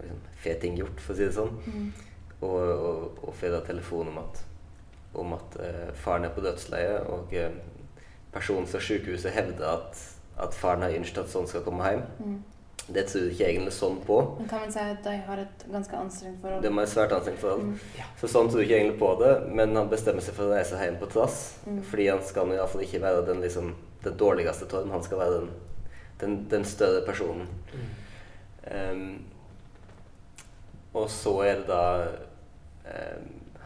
liksom, 0.00 0.20
får 0.42 0.60
ting 0.60 0.76
gjort, 0.76 1.00
for 1.00 1.14
å 1.14 1.16
si 1.16 1.26
det 1.28 1.34
sånn. 1.36 1.52
Mm. 1.66 2.05
Og, 2.40 2.58
og, 2.60 3.22
og 3.22 3.34
får 3.34 3.54
da 3.54 3.62
telefon 3.64 4.10
om 4.12 4.18
at, 4.20 4.42
om 5.16 5.32
at 5.36 5.56
eh, 5.64 5.94
faren 5.96 6.28
er 6.28 6.34
på 6.34 6.44
dødsleie, 6.44 6.98
og 7.08 7.32
eh, 7.32 7.54
personen 8.34 8.68
fra 8.68 8.80
sykehuset 8.82 9.32
hevder 9.32 9.70
at, 9.70 10.02
at 10.44 10.54
faren 10.54 10.84
har 10.84 10.92
ønsket 10.98 11.24
at 11.24 11.32
sånn 11.32 11.48
skal 11.48 11.64
komme 11.64 11.88
hjem. 11.88 12.04
Mm. 12.20 12.36
Det 12.86 13.02
du 13.10 13.30
ikke 13.32 13.48
egentlig 13.48 13.72
sånn 13.74 13.96
på. 14.06 14.20
Men 14.36 14.46
kan 14.50 14.60
man 14.62 14.70
si 14.70 14.78
at 14.78 15.00
de 15.02 15.14
har 15.26 15.40
et 15.42 15.62
ganske 15.72 15.96
anstrengt 15.98 16.38
forhold? 16.42 16.60
De 16.62 16.70
har 16.70 16.84
et 16.84 16.92
svært 16.92 17.14
anstrengt 17.16 17.40
forhold. 17.42 17.64
Mm. 17.72 17.78
Ja. 17.98 18.06
Så 18.20 18.30
sånn 18.30 18.50
tror 18.50 18.62
du 18.62 18.66
ikke 18.66 18.76
egentlig 18.78 19.00
på 19.00 19.08
det, 19.24 19.32
men 19.58 19.74
han 19.74 19.90
bestemmer 19.90 20.22
seg 20.22 20.36
for 20.36 20.46
å 20.46 20.54
reise 20.54 20.78
hjem 20.78 21.00
på 21.00 21.08
trass. 21.10 21.40
Mm. 21.66 21.80
Fordi 21.90 22.06
han 22.12 22.22
skal 22.28 22.52
iallfall 22.54 22.84
ikke 22.86 23.02
være 23.02 23.24
den, 23.26 23.42
liksom, 23.42 23.72
den 24.04 24.20
dårligste 24.20 24.68
Torm, 24.70 24.92
han 24.94 25.02
skal 25.02 25.22
være 25.24 25.40
den, 25.40 25.50
den, 26.20 26.36
den 26.52 26.68
større 26.68 27.02
personen. 27.08 27.50
Mm. 27.72 27.88
Ehm, 28.76 29.10
og 30.94 31.10
så 31.10 31.34
er 31.42 31.60
det 31.60 31.68
da 31.68 31.82
um, 32.06 32.25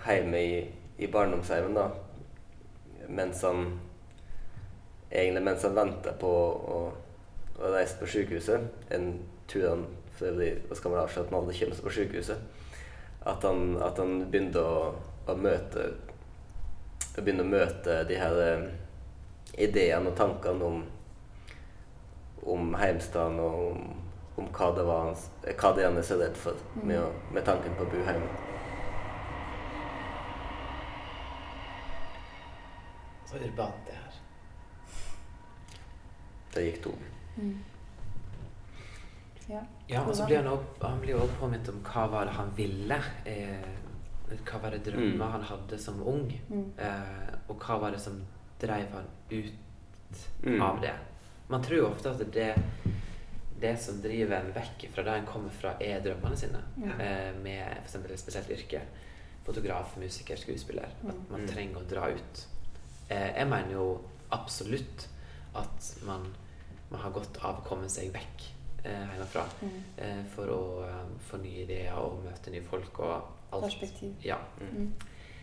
hjemme 0.07 0.43
i, 0.43 0.59
i 0.99 1.09
barndomshjemmet, 1.13 1.77
da, 1.77 3.07
mens 3.09 3.43
han 3.43 3.79
Egentlig 5.11 5.43
mens 5.43 5.65
han 5.67 5.73
venter 5.75 6.13
på 6.21 6.29
å, 6.31 6.77
å 7.59 7.71
reise 7.73 7.97
på 7.99 8.07
sykehuset, 8.07 8.69
en 8.95 9.09
tur 9.51 9.65
han 9.67 9.81
for 10.15 10.29
øvrig 10.29 10.53
man 10.85 11.01
avsløre 11.01 11.25
at 11.25 11.33
han 11.33 11.39
aldri 11.41 11.57
kommer 11.59 11.75
seg 11.75 11.87
på 11.89 11.95
sykehuset, 11.97 12.45
at 13.27 13.47
han, 13.49 13.65
at 13.83 13.99
han 13.99 14.13
begynte 14.31 14.63
å, 14.63 14.85
å 15.27 15.35
møte 15.35 15.89
å 17.19 17.25
begynne 17.25 17.43
å 17.43 17.51
møte 17.51 17.97
de 18.07 18.21
her 18.21 18.39
eh, 18.45 18.69
ideene 19.67 20.13
og 20.13 20.17
tankene 20.21 20.69
om 20.69 20.79
om 22.47 22.75
heimstaden 22.75 23.41
og 23.41 23.67
om, 23.73 23.83
om 24.37 24.47
hva 24.57 24.71
det 24.77 24.87
var 24.89 25.11
hva 25.45 25.73
det 25.77 25.85
han 25.85 25.99
er 25.99 26.07
så 26.07 26.17
redd 26.21 26.39
for 26.39 26.57
med, 26.83 27.03
med 27.35 27.45
tanken 27.45 27.75
på 27.77 27.85
å 27.85 27.91
bo 27.93 28.07
hjemme. 28.07 28.50
Så 33.31 33.37
urbant 33.39 33.87
det 33.87 33.95
her. 33.95 34.15
Det 36.55 36.65
gikk 36.67 36.81
to. 36.83 36.93
Mm. 37.39 37.59
Ja. 39.51 39.61
Ja, 39.91 40.01
og 40.07 40.15
så 40.17 40.27
blir 40.27 40.37
han, 40.43 40.47
også, 40.51 40.83
han 40.83 41.01
blir 41.03 41.19
også 41.19 41.37
påminnet 41.41 41.69
om 41.73 41.81
hva 41.87 42.05
var 42.11 42.27
det 42.29 42.35
han 42.37 42.51
ville. 42.59 42.99
Eh, 43.27 43.71
hva 44.47 44.61
var 44.63 44.71
det 44.75 44.85
drømmer 44.87 45.17
Mm. 45.27 45.33
han 45.33 45.43
hadde 45.43 45.79
som 45.79 46.03
ung? 46.07 46.29
Mm. 46.49 46.73
Eh, 46.79 47.35
og 47.49 47.57
hva 47.59 47.79
var 47.81 47.91
det 47.91 48.01
som 48.01 48.21
drev 48.61 48.91
han 48.95 49.07
ut 49.31 49.53
Mm. 50.43 50.61
av 50.63 50.81
det? 50.81 50.95
Man 51.49 51.63
tror 51.63 51.77
jo 51.79 51.87
ofte 51.89 52.11
at 52.11 52.33
det, 52.33 52.55
det 53.61 53.79
som 53.81 54.01
driver 54.03 54.37
en 54.41 54.53
vekk 54.53 54.89
fra 54.95 55.03
det 55.03 55.15
en 55.19 55.27
kommer 55.27 55.51
fra, 55.51 55.75
er 55.81 56.01
drømmene 56.01 56.37
sine. 56.37 56.63
Ja. 56.79 56.93
Eh, 56.99 57.35
med 57.43 57.77
f.eks. 57.85 57.95
et 57.95 58.19
spesielt 58.19 58.51
yrke. 58.51 58.81
Fotograf, 59.45 59.97
musiker, 59.97 60.37
skuespiller. 60.37 60.89
At 61.09 61.31
man 61.31 61.41
Mm. 61.41 61.49
trenger 61.49 61.77
å 61.81 61.89
dra 61.89 62.09
ut. 62.11 62.47
Eh, 63.11 63.31
jeg 63.37 63.49
mener 63.51 63.75
jo 63.75 63.87
absolutt 64.33 65.09
at 65.59 65.91
man, 66.07 66.27
man 66.91 67.01
har 67.03 67.11
godt 67.15 67.41
av 67.43 67.59
å 67.61 67.67
komme 67.67 67.89
seg 67.91 68.13
vekk 68.15 68.45
eh, 68.85 69.07
hjemmefra. 69.15 69.45
Mm. 69.63 69.77
Eh, 69.97 70.23
for 70.35 70.53
å 70.55 70.61
eh, 70.87 71.05
få 71.27 71.41
nye 71.43 71.65
ideer 71.65 71.99
og 71.99 72.23
møte 72.25 72.55
nye 72.55 72.63
folk 72.67 73.03
og 73.03 73.17
alt. 73.51 73.67
Perspektiv. 73.67 74.15
Ja. 74.25 74.39
Mm. 74.63 74.93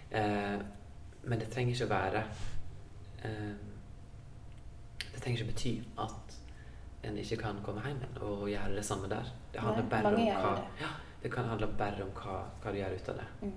Eh, 0.10 0.58
men 1.28 1.42
det 1.42 1.50
trenger 1.52 1.76
ikke 1.76 1.90
å 1.90 1.92
være 1.92 2.22
eh, 3.28 3.56
Det 5.12 5.20
trenger 5.20 5.42
ikke 5.42 5.52
bety 5.52 5.74
at 6.00 6.38
en 7.08 7.18
ikke 7.20 7.38
kan 7.42 7.60
komme 7.66 7.84
hjem 7.84 8.00
igjen 8.00 8.22
og 8.24 8.48
gjøre 8.52 8.78
det 8.78 8.86
samme 8.88 9.10
der. 9.12 9.28
Det 9.54 9.62
handler 9.64 9.84
Nei, 9.84 9.90
bare 9.92 10.14
om 10.14 10.46
hva 10.46 10.54
det. 10.58 10.66
ja, 10.82 10.94
Det 11.22 11.32
kan 11.34 11.50
handle 11.52 11.68
bare 11.78 12.04
om 12.06 12.14
hva, 12.16 12.38
hva 12.64 12.72
du 12.74 12.80
gjør 12.80 12.96
ut 12.96 13.10
av 13.12 13.20
det. 13.22 13.28
Mm. 13.42 13.54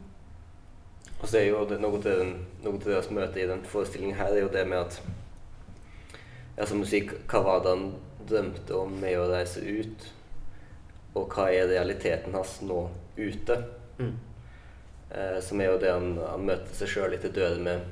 Og 1.20 1.28
så 1.28 1.40
er 1.40 1.50
jo 1.50 1.64
det, 1.68 1.80
noe 1.82 2.00
til, 2.00 2.16
den, 2.22 2.30
noe 2.64 2.80
til 2.80 2.94
det 2.94 3.00
å 3.02 3.16
møte 3.16 3.42
i 3.42 3.48
den 3.48 3.64
forestillingen 3.68 4.16
her, 4.16 4.32
er 4.32 4.46
jo 4.46 4.52
det 4.52 4.64
med 4.68 4.78
at 4.80 5.00
ja, 6.56 6.66
som 6.66 6.80
du 6.80 6.88
sier, 6.88 7.12
hva 7.28 7.42
var 7.44 7.62
det 7.64 7.74
han 7.74 7.84
drømte 8.28 8.76
om 8.76 8.96
med 9.00 9.18
å 9.20 9.28
reise 9.30 9.60
ut? 9.64 10.08
Og 11.16 11.32
hva 11.34 11.48
er 11.52 11.68
realiteten 11.70 12.34
hans 12.36 12.58
nå 12.64 12.82
ute? 13.18 13.56
Mm. 13.98 14.14
Eh, 15.10 15.38
som 15.44 15.60
er 15.60 15.72
jo 15.72 15.80
det 15.82 15.92
han, 15.92 16.12
han 16.22 16.44
møter 16.46 16.76
seg 16.76 16.92
sjøl 16.92 17.14
litt 17.14 17.26
i 17.26 17.32
døren 17.34 17.64
med 17.66 17.88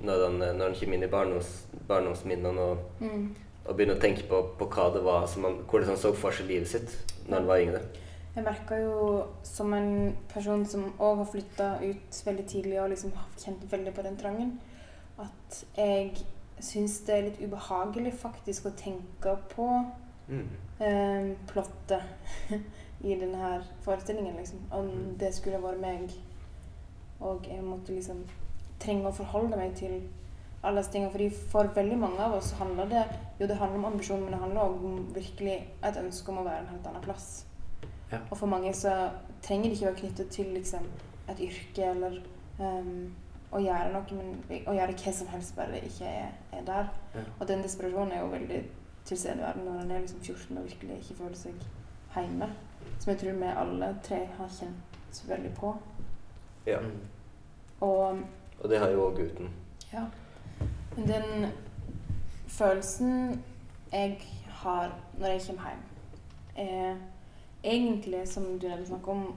når 0.00 0.22
han, 0.24 0.38
når 0.40 0.62
han 0.64 0.76
kommer 0.78 0.96
inn 0.96 1.04
i 1.04 1.12
barndoms, 1.12 1.48
barndomsminnene 1.88 2.62
og, 2.72 2.86
Mm. 3.00 3.26
og 3.66 3.74
begynner 3.76 3.98
å 3.98 4.00
tenke 4.00 4.24
på, 4.28 4.38
på 4.58 4.68
hva 4.72 4.86
det 4.94 5.02
var 5.04 5.26
som 5.28 5.44
han, 5.44 5.58
hvordan 5.68 5.92
han 5.92 6.00
så 6.00 6.14
for 6.16 6.32
seg 6.32 6.48
livet 6.48 6.70
sitt 6.70 6.94
når 7.26 7.36
han 7.36 7.50
var 7.50 7.60
yngre. 7.60 7.82
Jeg 8.34 8.44
merka 8.46 8.76
jo 8.78 9.24
som 9.42 9.72
en 9.74 10.16
person 10.28 10.66
som 10.66 10.84
òg 11.02 11.16
har 11.16 11.30
flytta 11.32 11.70
ut 11.82 12.20
veldig 12.26 12.44
tidlig 12.46 12.76
og 12.82 12.92
liksom 12.92 13.12
har 13.16 13.32
kjent 13.38 13.64
veldig 13.72 13.94
på 13.96 14.02
den 14.06 14.16
trangen, 14.20 14.52
at 15.18 15.64
jeg 15.76 16.12
syns 16.60 17.00
det 17.06 17.14
er 17.16 17.26
litt 17.26 17.40
ubehagelig 17.42 18.12
faktisk 18.20 18.66
å 18.70 18.76
tenke 18.76 19.36
på 19.54 19.66
Mm. 20.30 20.48
eh, 20.80 21.36
plottet 21.46 22.02
i 23.02 23.14
denne 23.18 23.64
forestillingen, 23.82 24.36
liksom. 24.36 24.60
Om 24.70 25.16
det 25.18 25.32
skulle 25.34 25.58
vært 25.58 25.80
meg, 25.82 26.12
og 27.20 27.48
jeg 27.50 27.64
måtte 27.66 27.96
liksom 27.96 28.22
trenge 28.78 29.08
å 29.10 29.16
forholde 29.16 29.56
meg 29.58 29.74
til 29.74 29.96
alle 30.62 30.80
disse 30.80 30.92
tingene. 30.92 31.10
Fordi 31.10 31.30
for 31.50 31.72
veldig 31.74 31.98
mange 31.98 32.22
av 32.22 32.36
oss 32.38 32.52
handler 32.60 32.86
det 32.92 33.04
jo 33.40 33.46
det 33.50 33.56
handler 33.58 33.78
om 33.78 33.84
ambisjon, 33.90 34.22
men 34.22 34.32
det 34.32 34.40
handler 34.40 34.60
også 34.62 34.86
om 34.92 35.14
virkelig 35.14 35.56
et 35.82 35.96
ønske 36.04 36.30
om 36.30 36.38
å 36.38 36.44
være 36.46 36.62
en 36.62 36.72
helt 36.76 36.86
annen 36.86 37.02
plass. 37.08 37.28
Ja. 38.12 38.18
Og 38.30 38.36
for 38.38 38.46
mange 38.46 38.74
så 38.74 39.10
trenger 39.42 39.64
det 39.70 39.72
ikke 39.72 39.86
være 39.86 40.00
knyttet 40.02 40.28
til 40.28 40.46
liksom, 40.54 40.86
et 41.30 41.40
yrke 41.40 41.90
eller 41.90 42.16
um, 42.58 43.12
å 43.52 43.60
gjøre 43.62 43.92
noe, 43.92 44.16
men 44.18 44.64
å 44.68 44.74
gjøre 44.74 44.96
hva 44.98 45.12
som 45.14 45.30
helst, 45.32 45.54
bare 45.56 45.74
det 45.74 45.84
ikke 45.90 46.06
er, 46.06 46.32
er 46.52 46.64
der. 46.66 46.90
Ja. 47.14 47.22
Og 47.38 47.48
den 47.48 47.62
desperasjonen 47.62 48.12
er 48.12 48.20
jo 48.24 48.32
veldig 48.34 48.60
tilstedeværende 49.04 49.64
når 49.64 49.80
en 49.82 49.90
er 49.90 50.04
liksom 50.04 50.20
14 50.20 50.58
og 50.58 50.64
virkelig 50.64 50.98
ikke 50.98 51.16
føler 51.22 51.38
seg 51.38 51.64
hjemme. 52.14 52.50
Som 52.98 53.10
jeg 53.12 53.20
tror 53.22 53.38
vi 53.40 53.54
alle 53.62 53.88
tre 54.02 54.20
har 54.36 54.52
kjent 54.58 55.22
veldig 55.28 55.54
på. 55.58 55.74
Ja. 56.66 56.80
Mm. 56.80 57.00
Og 57.80 58.20
Og 58.60 58.68
det 58.68 58.78
har 58.78 58.90
jo 58.90 59.06
òg 59.08 59.16
gutten. 59.16 59.48
ja. 59.92 60.04
Men 60.96 61.08
den 61.08 61.46
følelsen 62.48 63.42
jeg 63.92 64.18
har 64.46 64.92
når 65.18 65.26
jeg 65.26 65.40
kommer 65.46 65.70
hjem, 65.70 65.84
er 66.56 66.96
egentlig, 67.62 68.28
som 68.28 68.58
du 68.58 68.68
nevnte 68.68 68.86
snakket 68.86 69.08
om, 69.08 69.34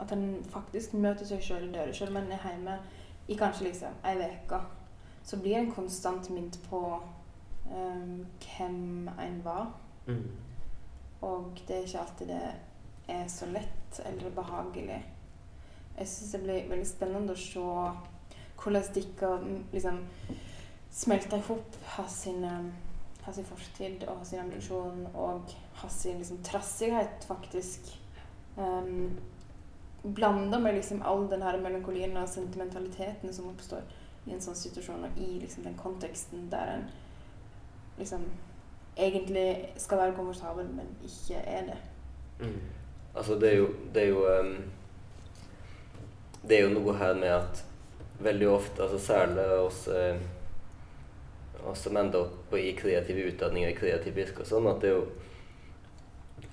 at, 0.00 0.12
en 0.12 0.44
faktisk 0.50 0.94
møter 0.94 1.26
seg 1.26 1.42
sjøl 1.42 1.68
i 1.68 1.72
døra. 1.72 1.92
Selv 1.92 2.14
om 2.14 2.20
en 2.20 2.32
er 2.32 2.44
hjemme 2.46 2.78
i 3.28 3.36
kanskje 3.36 3.68
liksom 3.68 3.96
ei 4.08 4.16
uke, 4.24 4.60
så 5.24 5.36
blir 5.36 5.58
en 5.58 5.72
konstant 5.72 6.30
minnet 6.30 6.58
på 6.70 6.80
um, 7.68 8.26
hvem 8.44 9.08
en 9.08 9.40
var. 9.44 9.72
Mm. 10.06 10.30
Og 11.20 11.60
det 11.68 11.76
er 11.76 11.86
ikke 11.86 12.00
alltid 12.00 12.28
det 12.28 12.42
er 13.08 13.28
så 13.28 13.46
lett 13.46 14.00
eller 14.06 14.30
behagelig. 14.30 15.02
Jeg 15.98 16.08
syns 16.08 16.32
det 16.32 16.42
blir 16.44 16.70
veldig 16.70 16.86
spennende 16.86 17.34
å 17.34 17.42
se 17.42 17.64
hvordan 18.58 18.92
de 18.94 19.02
kan 19.18 19.64
liksom 19.72 20.00
smelter 20.90 21.38
i 21.38 21.46
hop 21.46 21.76
hans 21.96 23.40
fortid 23.48 24.04
og 24.08 24.26
sin 24.26 24.40
ambisjon 24.40 25.06
og 25.14 25.52
sin 25.88 26.18
liksom, 26.18 26.42
trassighet, 26.42 27.24
faktisk. 27.28 27.80
Um, 28.56 29.18
Blanda 30.02 30.58
med 30.58 30.74
liksom 30.74 31.02
all 31.02 31.30
den 31.30 31.42
her 31.42 31.60
melankolien 31.60 32.16
og 32.16 32.28
sentimentaliteten 32.28 33.34
som 33.34 33.50
oppstår 33.50 33.82
i 34.26 34.34
en 34.34 34.42
sånn 34.42 34.56
situasjon, 34.58 35.04
og 35.06 35.20
i 35.20 35.38
liksom, 35.42 35.64
den 35.66 35.76
konteksten 35.78 36.48
der 36.50 36.74
en 36.74 36.88
liksom 37.98 38.24
egentlig 38.98 39.72
skal 39.76 40.02
være 40.02 40.16
komfortabel, 40.16 40.66
men 40.74 40.90
ikke 41.06 41.38
er 41.38 41.70
det. 41.70 41.78
Mm. 42.40 42.60
Altså, 43.14 43.38
det 43.38 43.52
er 43.52 43.56
jo 43.56 43.68
Det 43.94 44.02
er 44.02 44.08
jo, 44.08 44.26
um, 44.40 44.56
det 46.48 46.58
er 46.58 46.62
jo 46.66 46.74
noe 46.74 46.94
her 46.96 47.14
med 47.14 47.28
at 47.28 47.64
veldig 48.18 48.48
ofte, 48.48 48.82
altså 48.82 48.98
særlig 48.98 49.46
oss, 49.46 49.88
eh, 49.88 50.16
oss 51.66 51.78
som 51.78 51.96
ender 51.96 52.18
opp 52.20 52.54
i 52.54 52.72
kreative 52.78 53.28
utdanninger, 53.32 53.70
i 53.70 53.78
kreative 53.78 54.24
yrker 54.24 54.42
og 54.42 54.50
sånn, 54.50 54.66
at 54.70 54.80
det 54.82 54.90
er 54.90 54.96
jo 54.96 55.04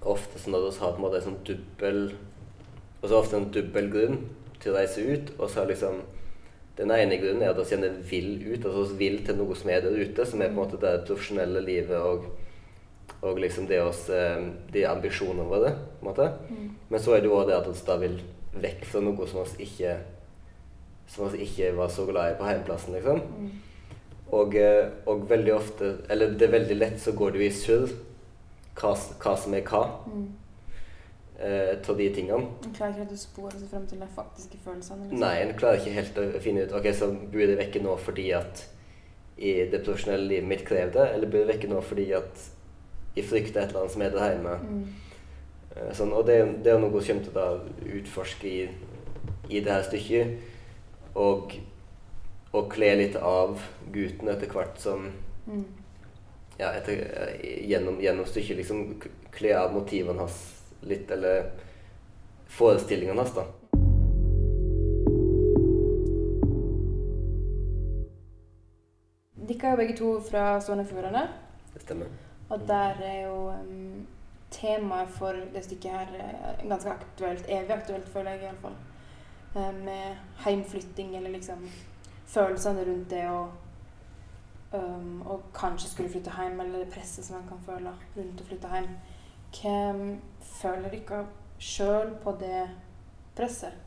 ofte 0.06 0.40
sånn 0.42 0.58
at 0.58 0.66
vi 0.66 0.80
har 0.82 0.94
på 0.94 1.00
en 1.00 1.06
måte 1.06 1.22
en 1.22 1.28
sånn 1.30 1.44
dubbel 1.48 2.02
Og 3.02 3.10
så 3.10 3.20
ofte 3.20 3.38
en 3.38 3.52
dubbel 3.54 3.90
grunn 3.94 4.20
til 4.62 4.72
å 4.72 4.78
reise 4.80 5.04
ut, 5.04 5.34
og 5.38 5.50
så 5.52 5.66
liksom 5.68 6.00
den 6.76 6.92
ene 6.92 7.20
grunnen 7.22 7.44
er 7.44 7.52
at 7.52 7.60
vi 7.60 7.76
gjerne 7.76 7.92
vil 8.10 8.32
ut, 8.48 8.66
altså 8.66 8.96
vi 8.96 8.98
vil 9.04 9.20
til 9.24 9.38
noe 9.38 9.56
som 9.56 9.70
er 9.72 9.84
der 9.84 9.94
ute, 9.96 10.26
som 10.26 10.42
er 10.42 10.50
på 10.50 10.56
en 10.56 10.58
måte 10.58 10.80
det 10.82 10.94
profesjonelle 11.08 11.62
livet 11.64 12.02
og, 12.02 12.26
og 13.22 13.40
liksom 13.40 13.68
det 13.70 13.78
oss, 13.84 14.08
eh, 14.10 14.42
de 14.74 14.84
ambisjonene 14.90 15.46
våre. 15.48 15.76
på 16.00 16.02
en 16.02 16.10
måte. 16.10 16.28
Men 16.90 17.00
så 17.00 17.14
er 17.14 17.22
det 17.22 17.30
jo 17.30 17.38
også 17.38 17.50
det 17.52 17.60
at 17.60 17.70
vi 17.70 17.86
da 17.92 17.98
vil 18.02 18.18
vekk 18.66 18.86
fra 18.90 19.04
noe 19.06 19.28
som 19.28 19.46
vi 19.58 19.70
ikke 19.70 19.96
som 21.08 21.30
vi 21.32 21.46
ikke 21.46 21.76
var 21.78 21.90
så 21.94 22.06
glad 22.06 22.32
i 22.32 22.38
på 22.40 22.50
hjemplassen, 22.50 22.94
liksom. 22.98 23.22
Og, 24.34 24.56
eh, 24.56 24.90
og 25.06 25.30
veldig 25.30 25.54
ofte 25.54 25.98
Eller 26.10 26.32
det 26.34 26.48
er 26.48 26.52
veldig 26.52 26.76
lett 26.76 27.00
så 27.00 27.12
går 27.14 27.32
det 27.32 27.40
jo 27.40 27.46
i 27.46 27.54
surr 27.54 27.92
hva, 28.76 28.94
hva 29.24 29.36
som 29.38 29.54
er 29.54 29.62
hva 29.62 29.84
Mm. 30.08 30.26
eh, 31.40 31.78
av 31.90 31.98
de 31.98 32.10
tingene. 32.16 32.48
En 32.64 32.74
klarer 32.74 32.94
ikke 32.94 33.04
helt 33.06 33.12
å 33.12 33.18
spore 33.18 33.52
seg 33.60 33.70
frem 33.70 33.88
til 33.88 34.00
de 34.00 34.08
faktiske 34.16 34.58
følelsene. 34.66 35.02
liksom. 35.10 35.20
Nei, 35.20 35.36
en 35.42 35.54
klarer 35.58 35.80
ikke 35.82 35.94
helt 35.94 36.18
å 36.22 36.40
finne 36.42 36.64
ut 36.66 36.72
Ok, 36.74 36.86
så 36.96 37.10
bor 37.32 37.40
jeg 37.42 37.58
vekke 37.58 37.82
nå 37.84 37.98
fordi 38.00 38.32
at 38.34 38.66
i 39.38 39.66
det 39.70 39.84
profesjonelle 39.84 40.28
livet 40.30 40.48
mitt 40.48 40.66
krever 40.66 40.94
det, 40.94 41.14
eller 41.14 41.28
burde 41.28 41.46
jeg 41.48 41.56
vekke 41.60 41.70
nå 41.74 41.82
fordi 41.84 42.12
at 42.16 42.50
jeg 43.16 43.26
frykter 43.26 43.62
et 43.64 43.70
eller 43.70 43.82
annet 43.82 43.92
som 43.92 44.02
er 44.02 44.10
der 44.10 44.32
hjemme. 44.36 44.60
Mm. 44.64 44.86
Eh, 45.76 45.92
Sånn, 45.94 46.14
og 46.14 46.26
det, 46.26 46.64
det 46.64 46.72
er 46.74 46.80
noe 46.80 46.90
vi 46.94 47.06
kommer 47.06 47.24
til 47.24 47.38
å 47.38 48.00
utforske 48.00 48.48
i, 48.48 48.70
i 49.50 49.60
det 49.60 49.72
her 49.72 49.84
stykket. 49.84 50.38
Og, 51.16 51.54
og 52.54 52.70
kle 52.72 52.96
litt 52.96 53.16
av 53.16 53.60
gutten 53.92 54.30
etter 54.30 54.48
hvert 54.48 54.80
som 54.80 55.12
Mm. 55.48 55.64
Ja, 56.58 56.72
etter, 56.74 56.94
eh, 57.18 57.70
gjennom, 57.70 58.02
gjennom 58.02 58.26
stykket. 58.26 58.58
Liksom 58.58 59.02
kle 59.32 59.54
av 59.58 59.74
motivene 59.74 60.20
hans 60.20 60.64
litt, 60.82 61.12
eller 61.12 61.52
forestillingene 62.48 63.22
hans, 63.22 63.36
da. 63.36 63.46
Dere 69.46 69.68
er 69.68 69.76
jo 69.76 69.78
begge 69.78 69.98
to 69.98 70.12
fra 70.26 70.46
Sogn 70.64 70.82
og 70.82 70.88
Fjordane. 70.90 71.28
Det 71.74 71.84
stemmer. 71.84 72.14
Og 72.50 72.62
der 72.68 73.02
er 73.04 73.20
jo 73.26 73.36
um, 73.52 74.06
temaet 74.54 75.12
for 75.14 75.38
det 75.54 75.64
stykket 75.66 75.92
her 75.92 76.16
eh, 76.22 76.64
ganske 76.70 76.90
aktuelt. 76.90 77.46
Evig 77.50 77.76
aktuelt, 77.76 78.10
føler 78.10 78.32
jeg 78.32 78.48
iallfall. 78.48 78.78
Uh, 79.56 79.72
med 79.84 80.16
heimflytting, 80.46 81.16
eller 81.18 81.36
liksom 81.36 81.62
følelsene 82.26 82.86
rundt 82.88 83.10
det 83.14 83.24
å 83.30 83.46
um, 84.74 85.22
Og 85.22 85.44
kanskje 85.54 85.90
skulle 85.90 86.10
flytte 86.10 86.32
hjem, 86.38 86.60
eller 86.60 86.80
det 86.80 86.94
presset 86.94 87.26
som 87.26 87.38
en 87.38 87.48
kan 87.50 87.62
føle 87.66 87.94
rundt 88.18 88.42
å 88.42 88.48
flytte 88.50 88.72
hjem. 88.74 88.90
Hvem 89.56 90.02
føler 90.42 90.90
dere 90.92 91.22
sjøl 91.60 92.16
på 92.24 92.36
det 92.40 92.66
presset? 93.38 93.78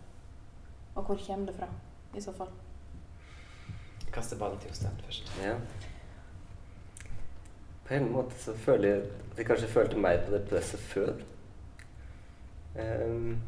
Og 0.95 1.05
hvor 1.05 1.21
kommer 1.27 1.47
det 1.47 1.55
fra, 1.59 1.69
i 2.17 2.21
så 2.21 2.33
fall? 2.33 2.51
Jeg 4.05 4.13
kaster 4.13 4.39
ballen 4.39 4.59
til 4.59 4.73
Jostein 4.73 5.03
først. 5.05 5.33
Ja. 5.45 5.55
På 7.85 7.95
en 7.95 8.11
måte 8.13 8.39
så 8.41 8.55
føler 8.57 8.89
jeg 8.89 9.03
at 9.03 9.39
jeg 9.39 9.47
kanskje 9.47 9.69
følte 9.69 10.01
mer 10.01 10.25
på 10.25 10.33
det 10.33 10.43
presset 10.49 10.81
før. 10.81 11.13
Um, 12.79 13.39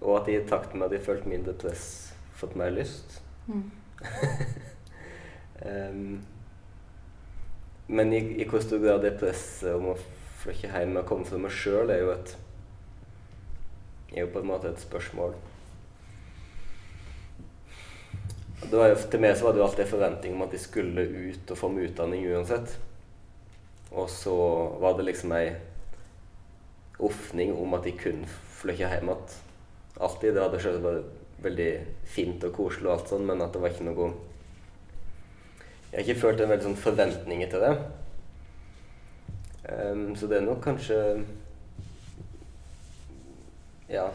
og 0.00 0.20
at 0.20 0.28
i 0.28 0.48
takt 0.48 0.74
med 0.74 0.86
at 0.86 0.92
jeg 0.92 1.04
følte 1.04 1.28
mindre 1.28 1.52
press, 1.52 2.14
fått 2.34 2.56
mer 2.56 2.70
lyst. 2.70 3.22
Mm. 3.46 3.70
Ehm, 5.66 6.22
men 7.92 8.12
i, 8.12 8.22
i 8.42 8.48
hvor 8.48 8.62
stor 8.64 8.80
grad 8.82 9.04
det 9.04 9.16
presset 9.20 9.74
om 9.74 9.92
å 9.92 9.98
flytte 10.42 10.70
hjem 10.72 10.98
og 11.00 11.08
komme 11.08 11.28
fra 11.28 11.40
meg 11.42 11.54
sjøl, 11.54 11.92
er 11.92 12.02
jo 12.02 12.14
et 12.14 12.36
er 14.12 14.26
jo 14.26 14.32
på 14.32 14.42
en 14.42 14.50
måte 14.50 14.68
et 14.68 14.80
spørsmål. 14.82 15.34
Det 18.62 18.78
var 18.78 18.92
jo, 18.92 18.96
til 19.10 19.22
meg 19.22 19.36
så 19.36 19.46
var 19.46 19.54
det 19.54 19.62
jo 19.62 19.66
alltid 19.66 19.84
en 19.84 19.90
forventning 19.90 20.34
om 20.36 20.44
at 20.44 20.54
jeg 20.54 20.64
skulle 20.66 21.04
ut 21.08 21.52
og 21.52 21.58
få 21.58 21.70
meg 21.72 21.90
utdanning 21.90 22.26
uansett. 22.30 22.76
Og 23.92 24.08
så 24.12 24.34
var 24.80 24.96
det 24.96 25.08
liksom 25.08 25.32
ei 25.36 25.46
ofning 27.02 27.54
om 27.58 27.74
at 27.76 27.88
jeg 27.88 27.98
kunne 28.00 28.28
flytte 28.58 28.86
hjem 28.86 29.10
igjen. 29.10 29.40
Alltid. 30.02 30.32
Det 30.34 30.44
hadde 30.44 30.60
selvsagt 30.62 30.86
vært 30.86 31.42
veldig 31.42 31.70
fint 32.08 32.44
og 32.46 32.54
koselig, 32.56 32.86
og 32.86 32.94
alt 32.94 33.10
sånt, 33.10 33.26
men 33.28 33.42
at 33.44 33.52
det 33.52 33.60
var 33.62 33.74
ikke 33.74 33.88
noe 33.88 34.12
Jeg 35.92 35.98
har 36.00 36.08
ikke 36.08 36.20
følt 36.20 36.40
en 36.40 36.48
veldig 36.48 36.64
sånn 36.64 36.76
forventninger 36.80 37.50
til 37.52 37.60
det. 37.60 37.72
Um, 39.68 40.16
så 40.16 40.26
det 40.26 40.40
er 40.40 40.46
nok 40.46 40.62
kanskje 40.64 40.96
Ja 43.92 44.08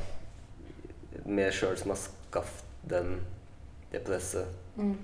meg 1.27 1.51
sjøl 1.55 1.75
som 1.79 1.91
har 1.91 1.99
skaffet 2.01 2.65
den, 2.87 3.19
det 3.91 4.03
presset 4.07 4.47
Mm. 4.77 4.97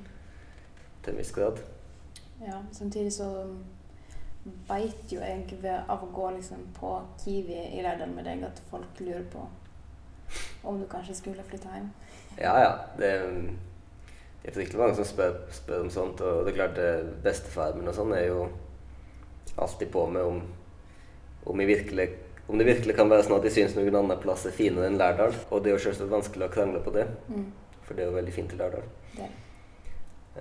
til 1.04 1.14
en 1.14 1.18
viss 1.18 1.32
grad. 1.32 1.60
Ja, 2.42 2.62
samtidig 2.72 3.14
så 3.14 3.48
veit 4.70 5.12
jo 5.12 5.20
jeg 5.20 5.58
ved 5.62 5.90
av 5.90 6.04
å 6.04 6.12
gå 6.14 6.30
liksom 6.36 6.68
på 6.80 7.02
Kiwi 7.24 7.78
i 7.78 7.82
Lærdal 7.82 8.12
med 8.14 8.26
deg 8.26 8.44
at 8.44 8.62
folk 8.70 9.00
lurer 9.00 9.24
på 9.32 9.48
om 10.64 10.80
du 10.80 10.86
kanskje 10.88 11.16
skulle 11.16 11.44
flytte 11.44 11.68
hjem. 11.74 11.90
Ja, 12.38 12.60
ja. 12.60 12.72
Det, 12.98 13.12
det 14.44 14.52
er 14.52 14.56
fryktelig 14.58 14.80
mange 14.82 14.96
som 14.98 15.08
spør, 15.08 15.38
spør 15.56 15.86
om 15.86 15.90
sånt. 15.94 16.22
Og 16.22 16.44
det 16.44 16.52
er 16.52 16.58
klart 16.58 16.76
bestefar 16.76 17.22
bestefaren 17.24 17.78
min 17.80 17.88
og 17.88 17.96
sånn 17.96 18.12
er 18.18 18.26
jo 18.28 18.42
alltid 19.56 19.92
på 19.94 20.04
med 20.12 20.22
om, 20.28 20.42
om, 21.48 21.64
virkelig, 21.64 22.10
om 22.52 22.60
det 22.60 22.68
virkelig 22.68 22.96
kan 22.98 23.12
være 23.12 23.24
sånn 23.24 23.38
at 23.38 23.48
de 23.48 23.54
syns 23.56 23.78
noen 23.78 23.96
annen 23.96 24.20
plass 24.20 24.44
er 24.50 24.56
finere 24.56 24.90
enn 24.90 25.00
Lærdal. 25.00 25.32
Og 25.50 25.64
det 25.64 25.72
er 25.72 25.78
jo 25.78 25.86
selvsagt 25.86 26.12
vanskelig 26.12 26.50
å 26.50 26.54
krangle 26.54 26.84
på 26.84 26.92
det, 26.96 27.08
Mm. 27.30 27.48
for 27.88 27.96
det 27.96 28.04
er 28.04 28.12
jo 28.12 28.18
veldig 28.18 28.34
fint 28.36 28.54
i 28.54 28.60
Lærdal. 28.60 28.92
Det. 29.16 29.30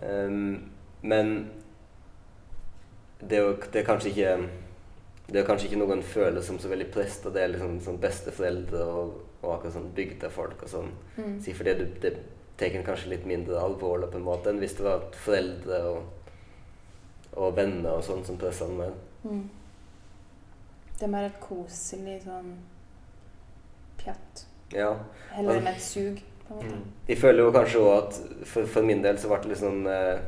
Um, 0.03 0.70
men 1.03 1.33
det 3.20 3.38
er 3.38 3.42
jo 3.46 3.57
det 3.70 3.83
er 3.83 3.87
kanskje 3.87 4.11
ikke 4.11 4.37
det 5.33 5.40
er 5.40 5.46
kanskje 5.46 5.68
ikke 5.68 5.79
noe 5.79 5.94
en 5.94 6.03
føler 6.03 6.42
som 6.42 6.59
så 6.59 6.68
veldig 6.68 6.90
prest, 6.92 7.26
og 7.26 7.35
det 7.35 7.42
er 7.42 7.53
liksom 7.55 7.79
sånn 7.81 8.00
besteforeldre 8.03 8.83
og, 8.83 9.12
og 9.42 9.53
akkurat 9.55 9.76
sånn 9.76 9.92
bygdefolk 9.94 10.64
og 10.66 10.68
sånn. 10.68 10.90
Mm. 11.16 11.37
Si 11.44 11.55
for 11.55 11.68
det, 11.68 11.76
det 12.03 12.16
tar 12.62 12.79
en 12.79 12.87
kanskje 12.87 13.12
litt 13.12 13.25
mindre 13.29 13.61
alvorlig 13.61 14.11
på 14.12 14.20
en 14.20 14.27
måte 14.27 14.53
enn 14.53 14.61
hvis 14.62 14.77
det 14.79 14.87
var 14.87 15.07
foreldre 15.25 15.81
og, 15.90 16.37
og 17.35 17.57
venner 17.57 17.96
og 17.96 18.05
sånn 18.07 18.22
som 18.27 18.38
pressa 18.40 18.68
den 18.70 18.79
mer. 18.79 18.94
Mm. 19.27 19.48
Det 20.98 21.09
er 21.09 21.12
mer 21.12 21.27
et 21.27 21.40
koselig 21.42 22.20
sånn 22.27 22.53
pjatt. 23.98 24.44
Ja. 24.75 24.92
Heller 25.33 25.59
enn 25.59 25.72
et 25.72 25.83
sug, 25.83 26.20
på 26.46 26.55
en 26.55 26.61
måte. 26.61 26.77
Mm. 26.77 26.85
Jeg 27.09 27.18
føler 27.22 27.44
jo 27.44 27.57
kanskje 27.57 27.83
òg 27.83 27.92
at 27.96 28.20
for, 28.53 28.70
for 28.77 28.87
min 28.87 29.03
del 29.05 29.18
så 29.18 29.33
ble 29.33 29.40
det 29.42 29.53
litt 29.53 29.62
sånn 29.64 29.83
eh, 29.90 30.22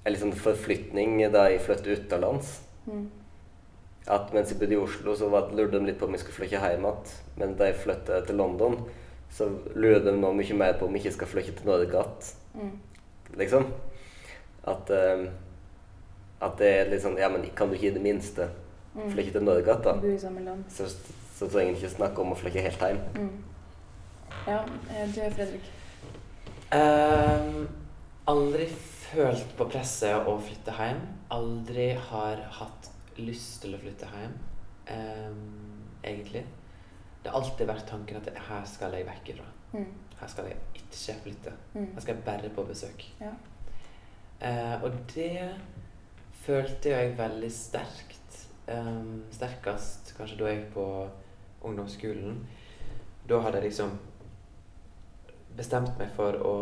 En 0.00 0.14
litt 0.14 0.22
sånn 0.22 0.32
forflytning 0.32 1.18
da 1.28 1.42
jeg 1.52 1.60
flyttet 1.60 2.06
utenlands. 2.06 2.54
Mm. 2.86 3.02
At 4.10 4.30
mens 4.32 4.48
jeg 4.48 4.56
bodde 4.62 4.72
i 4.72 4.80
Oslo, 4.80 5.12
så 5.14 5.28
var, 5.28 5.50
lurte 5.52 5.76
de 5.76 5.90
litt 5.90 5.98
på 6.00 6.06
om 6.08 6.16
jeg 6.16 6.22
skulle 6.22 6.38
flytte 6.38 6.56
hjem 6.56 6.86
igjen. 6.88 7.10
Men 7.36 7.52
da 7.58 7.68
jeg 7.68 7.82
flyttet 7.82 8.30
til 8.30 8.40
London, 8.40 8.78
så 9.30 9.46
lurer 9.74 10.02
de 10.04 10.12
nå 10.18 10.32
mye 10.34 10.54
mer 10.58 10.72
på 10.78 10.86
om 10.86 10.96
jeg 10.96 11.04
ikke 11.04 11.16
skal 11.18 11.30
flytte 11.34 11.52
til 11.60 11.66
Norge 11.70 11.86
igjen. 11.86 12.32
Mm. 12.54 12.72
Liksom. 13.38 13.66
At, 14.68 14.90
eh, 14.90 15.28
at 16.42 16.58
det 16.58 16.68
er 16.68 16.90
litt 16.90 17.02
sånn 17.04 17.16
Ja, 17.18 17.28
men 17.32 17.46
kan 17.56 17.68
du 17.70 17.74
ikke 17.78 17.92
i 17.92 17.94
det 17.94 18.02
minste 18.02 18.50
Mm. 18.94 19.10
flytte 19.12 19.32
til 19.32 19.44
Norge 19.46 19.62
igjen, 19.62 19.82
da? 19.84 19.92
Bo 20.02 20.08
i 20.10 20.18
samme 20.18 20.40
land. 20.42 20.64
Så, 20.68 20.88
så 21.36 21.46
trenger 21.46 21.70
en 21.70 21.76
ikke 21.78 21.90
snakke 21.94 22.24
om 22.24 22.32
å 22.32 22.38
flytte 22.38 22.64
helt 22.64 22.80
hjem. 22.82 22.98
Mm. 23.14 23.44
Ja, 24.48 24.64
eh, 24.90 25.04
du 25.14 25.20
er 25.20 25.30
Fredrik. 25.30 25.68
Um, 26.74 27.68
aldri 28.30 28.66
følt 29.10 29.56
på 29.58 29.66
presset 29.70 30.26
å 30.26 30.36
flytte 30.42 30.74
hjem. 30.74 31.00
Aldri 31.30 31.92
har 32.10 32.42
hatt 32.58 32.90
lyst 33.18 33.62
til 33.62 33.74
å 33.76 33.80
flytte 33.82 34.10
hjem, 34.10 34.34
um, 34.90 35.86
egentlig. 36.02 36.44
Det 37.22 37.30
har 37.30 37.40
alltid 37.40 37.68
vært 37.68 37.88
tanken 37.88 38.20
at 38.20 38.30
her 38.48 38.64
skal 38.68 38.96
jeg 38.96 39.06
vekk 39.08 39.32
ifra. 39.34 39.48
Mm. 39.72 39.88
Her 40.20 40.30
skal 40.32 40.50
jeg 40.50 40.56
ikke 40.80 41.16
flytte. 41.24 41.52
Mm. 41.74 41.88
Her 41.94 42.04
skal 42.04 42.14
jeg 42.14 42.24
bare 42.24 42.52
på 42.54 42.64
besøk. 42.68 43.04
Ja. 43.20 43.32
Eh, 44.40 44.82
og 44.82 44.92
det 45.14 45.50
følte 46.44 46.94
jeg 46.94 47.18
veldig 47.18 47.52
sterkt. 47.52 48.16
Um, 48.70 49.24
sterkest 49.34 50.12
kanskje 50.14 50.36
da 50.38 50.50
jeg 50.50 50.60
gikk 50.60 50.72
på 50.76 50.86
ungdomsskolen. 51.66 52.38
Da 53.28 53.40
hadde 53.42 53.58
jeg 53.58 53.70
liksom 53.70 53.96
bestemt 55.56 55.96
meg 55.98 56.12
for 56.14 56.36
å, 56.46 56.56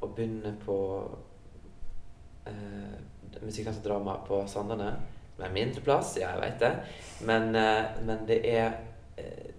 å 0.00 0.10
begynne 0.14 0.54
på 0.62 0.78
eh, 2.46 2.98
musikkdans 3.42 3.80
og 3.82 3.88
drama 3.88 4.18
på 4.28 4.40
Sandane. 4.50 4.92
Som 5.34 5.44
er 5.46 5.54
mindre 5.54 5.82
plass, 5.84 6.14
ja, 6.18 6.32
jeg 6.34 6.42
veit 6.42 6.62
det. 6.62 6.72
Men, 7.28 7.50
eh, 7.58 7.98
men 8.06 8.24
det 8.30 8.38
er 8.48 8.78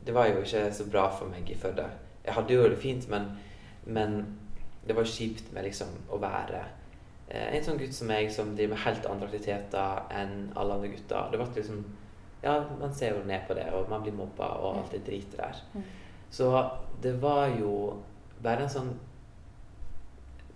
Det 0.06 0.16
var 0.16 0.30
jo 0.30 0.42
ikke 0.44 0.66
så 0.74 0.86
bra 0.90 1.08
for 1.14 1.32
meg 1.32 1.50
i 1.50 1.58
Førde. 1.58 1.86
Jeg 2.26 2.34
hadde 2.34 2.54
jo 2.54 2.68
det 2.70 2.80
fint, 2.82 3.08
men, 3.10 3.30
men 3.86 4.20
det 4.88 4.96
var 4.96 5.08
kjipt 5.08 5.52
med 5.54 5.68
liksom 5.68 5.92
å 6.10 6.20
være 6.22 6.62
eh, 7.28 7.56
en 7.56 7.66
sånn 7.66 7.80
gutt 7.80 7.96
som 7.96 8.10
meg, 8.10 8.32
som 8.34 8.54
driver 8.56 8.76
med 8.76 8.84
helt 8.86 9.10
andre 9.10 9.30
aktiviteter 9.30 10.06
enn 10.22 10.36
alle 10.56 10.78
andre 10.78 10.92
gutter. 10.96 11.32
Det 11.32 11.42
ble 11.42 11.50
liksom 11.56 11.84
Ja, 12.40 12.54
man 12.80 12.94
ser 12.96 13.18
jo 13.18 13.26
ned 13.28 13.42
på 13.48 13.56
det, 13.58 13.66
og 13.76 13.90
man 13.92 14.04
blir 14.06 14.16
mobba, 14.16 14.54
og 14.64 14.78
alt 14.78 14.94
det 14.96 15.02
dritet 15.04 15.36
der. 15.36 15.58
Mm. 15.74 15.84
Så 16.32 16.48
det 17.04 17.18
var 17.20 17.50
jo 17.52 17.74
bare 18.44 18.64
en 18.64 18.72
sånn 18.72 18.94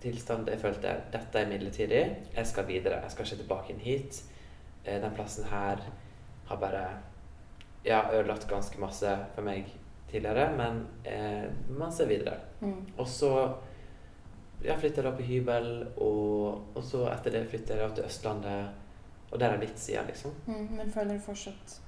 tilstand 0.04 0.48
jeg 0.48 0.60
følte 0.60 0.94
dette 1.12 1.40
er 1.40 1.50
midlertidig. 1.50 2.02
Jeg 2.36 2.48
skal 2.48 2.66
videre. 2.68 3.02
Jeg 3.04 3.12
skal 3.12 3.26
ikke 3.26 3.40
tilbake 3.42 3.72
inn 3.74 3.82
hit. 3.84 4.22
Eh, 4.84 5.00
Den 5.00 5.14
plassen 5.16 5.44
her 5.50 5.82
har 6.48 6.60
bare 6.60 6.84
ja, 7.84 8.02
ødelagt 8.12 8.48
ganske 8.48 8.80
masse 8.80 9.12
for 9.34 9.46
meg 9.46 9.68
tidligere, 10.10 10.48
men 10.56 10.86
eh, 11.04 11.50
man 11.68 11.92
ser 11.92 12.08
videre. 12.08 12.36
Mm. 12.60 12.80
Og 12.96 13.08
så 13.08 13.32
jeg 14.64 14.80
flytta 14.80 15.02
da 15.04 15.12
på 15.12 15.26
hybel, 15.26 15.70
og, 16.00 16.76
og 16.76 16.84
så 16.84 17.04
etter 17.12 17.34
det 17.34 17.46
flytta 17.50 17.76
jeg 17.76 17.82
da 17.82 17.94
til 17.94 18.08
Østlandet. 18.08 18.80
Og 19.30 19.40
der 19.40 19.46
er 19.46 19.56
jeg 19.56 19.64
blitt 19.64 19.80
siden, 19.82 20.06
liksom. 20.06 20.36
Mm. 20.46 20.68
Men 20.78 20.92
føler 20.92 21.18
du 21.18 21.24
fortsatt 21.24 21.80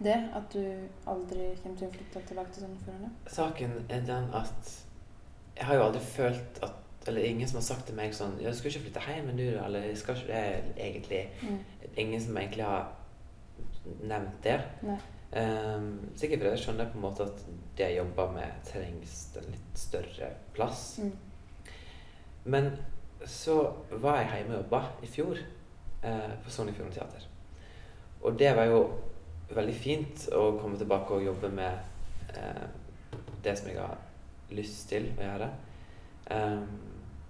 det? 0.00 0.16
At 0.34 0.52
du 0.52 0.62
aldri 1.10 1.50
kommer 1.62 1.78
til 1.78 1.88
å 1.88 1.94
flytte 1.94 2.22
tilbake 2.28 2.54
til 2.54 2.64
Sogn 2.64 3.04
og 3.06 3.30
Saken 3.30 3.74
er 3.88 4.06
den 4.08 4.30
at 4.34 4.70
jeg 5.56 5.68
har 5.68 5.76
jo 5.76 5.88
aldri 5.90 6.00
følt 6.00 6.62
at 6.64 6.76
Eller 7.08 7.24
ingen 7.24 7.48
som 7.48 7.56
har 7.56 7.64
sagt 7.64 7.86
til 7.88 7.96
meg 7.96 8.12
sånn 8.12 8.34
ja, 8.42 8.50
'Du 8.50 8.56
skal 8.58 8.70
ikke 8.70 8.82
flytte 8.84 9.02
hjem, 9.06 9.30
nå'. 9.32 9.64
Eller 9.64 9.86
'Jeg 9.86 9.98
skal 9.98 10.16
ikke 10.16 10.32
det 10.32 10.64
egentlig?' 10.76 11.28
Mm. 11.42 11.58
Ingen 11.96 12.20
som 12.20 12.36
egentlig 12.36 12.64
har 12.64 12.92
nevnt 14.02 14.44
det. 14.44 14.60
Nei. 14.82 14.98
Um, 15.30 16.10
sikkert 16.18 16.40
fordi 16.42 16.52
jeg 16.56 16.62
skjønner 16.64 16.88
på 16.90 16.98
en 16.98 17.04
måte 17.04 17.26
at 17.28 17.42
det 17.78 17.86
jeg 17.86 18.00
jobber 18.00 18.32
med, 18.34 18.62
trengs 18.66 19.18
en 19.38 19.52
litt 19.52 19.78
større 19.78 20.32
plass. 20.56 20.84
Mm. 21.02 21.12
Men 22.50 22.72
så 23.28 23.56
var 23.90 24.20
jeg 24.20 24.30
hjemme 24.40 24.56
og 24.56 24.62
jobba 24.64 24.80
i 25.04 25.10
fjor 25.10 25.38
eh, 25.38 26.34
på 26.42 26.50
Sognefjorden 26.52 26.94
Teater. 26.94 27.26
Og 28.24 28.38
det 28.38 28.50
var 28.56 28.68
jo 28.68 28.80
veldig 29.54 29.74
fint 29.76 30.26
å 30.36 30.54
komme 30.60 30.78
tilbake 30.80 31.16
og 31.16 31.26
jobbe 31.26 31.50
med 31.52 32.32
eh, 32.36 32.66
det 33.44 33.56
som 33.58 33.68
jeg 33.70 33.80
har 33.80 33.98
lyst 34.56 34.88
til 34.90 35.10
å 35.16 35.24
gjøre. 35.24 35.50
Um, 36.30 36.66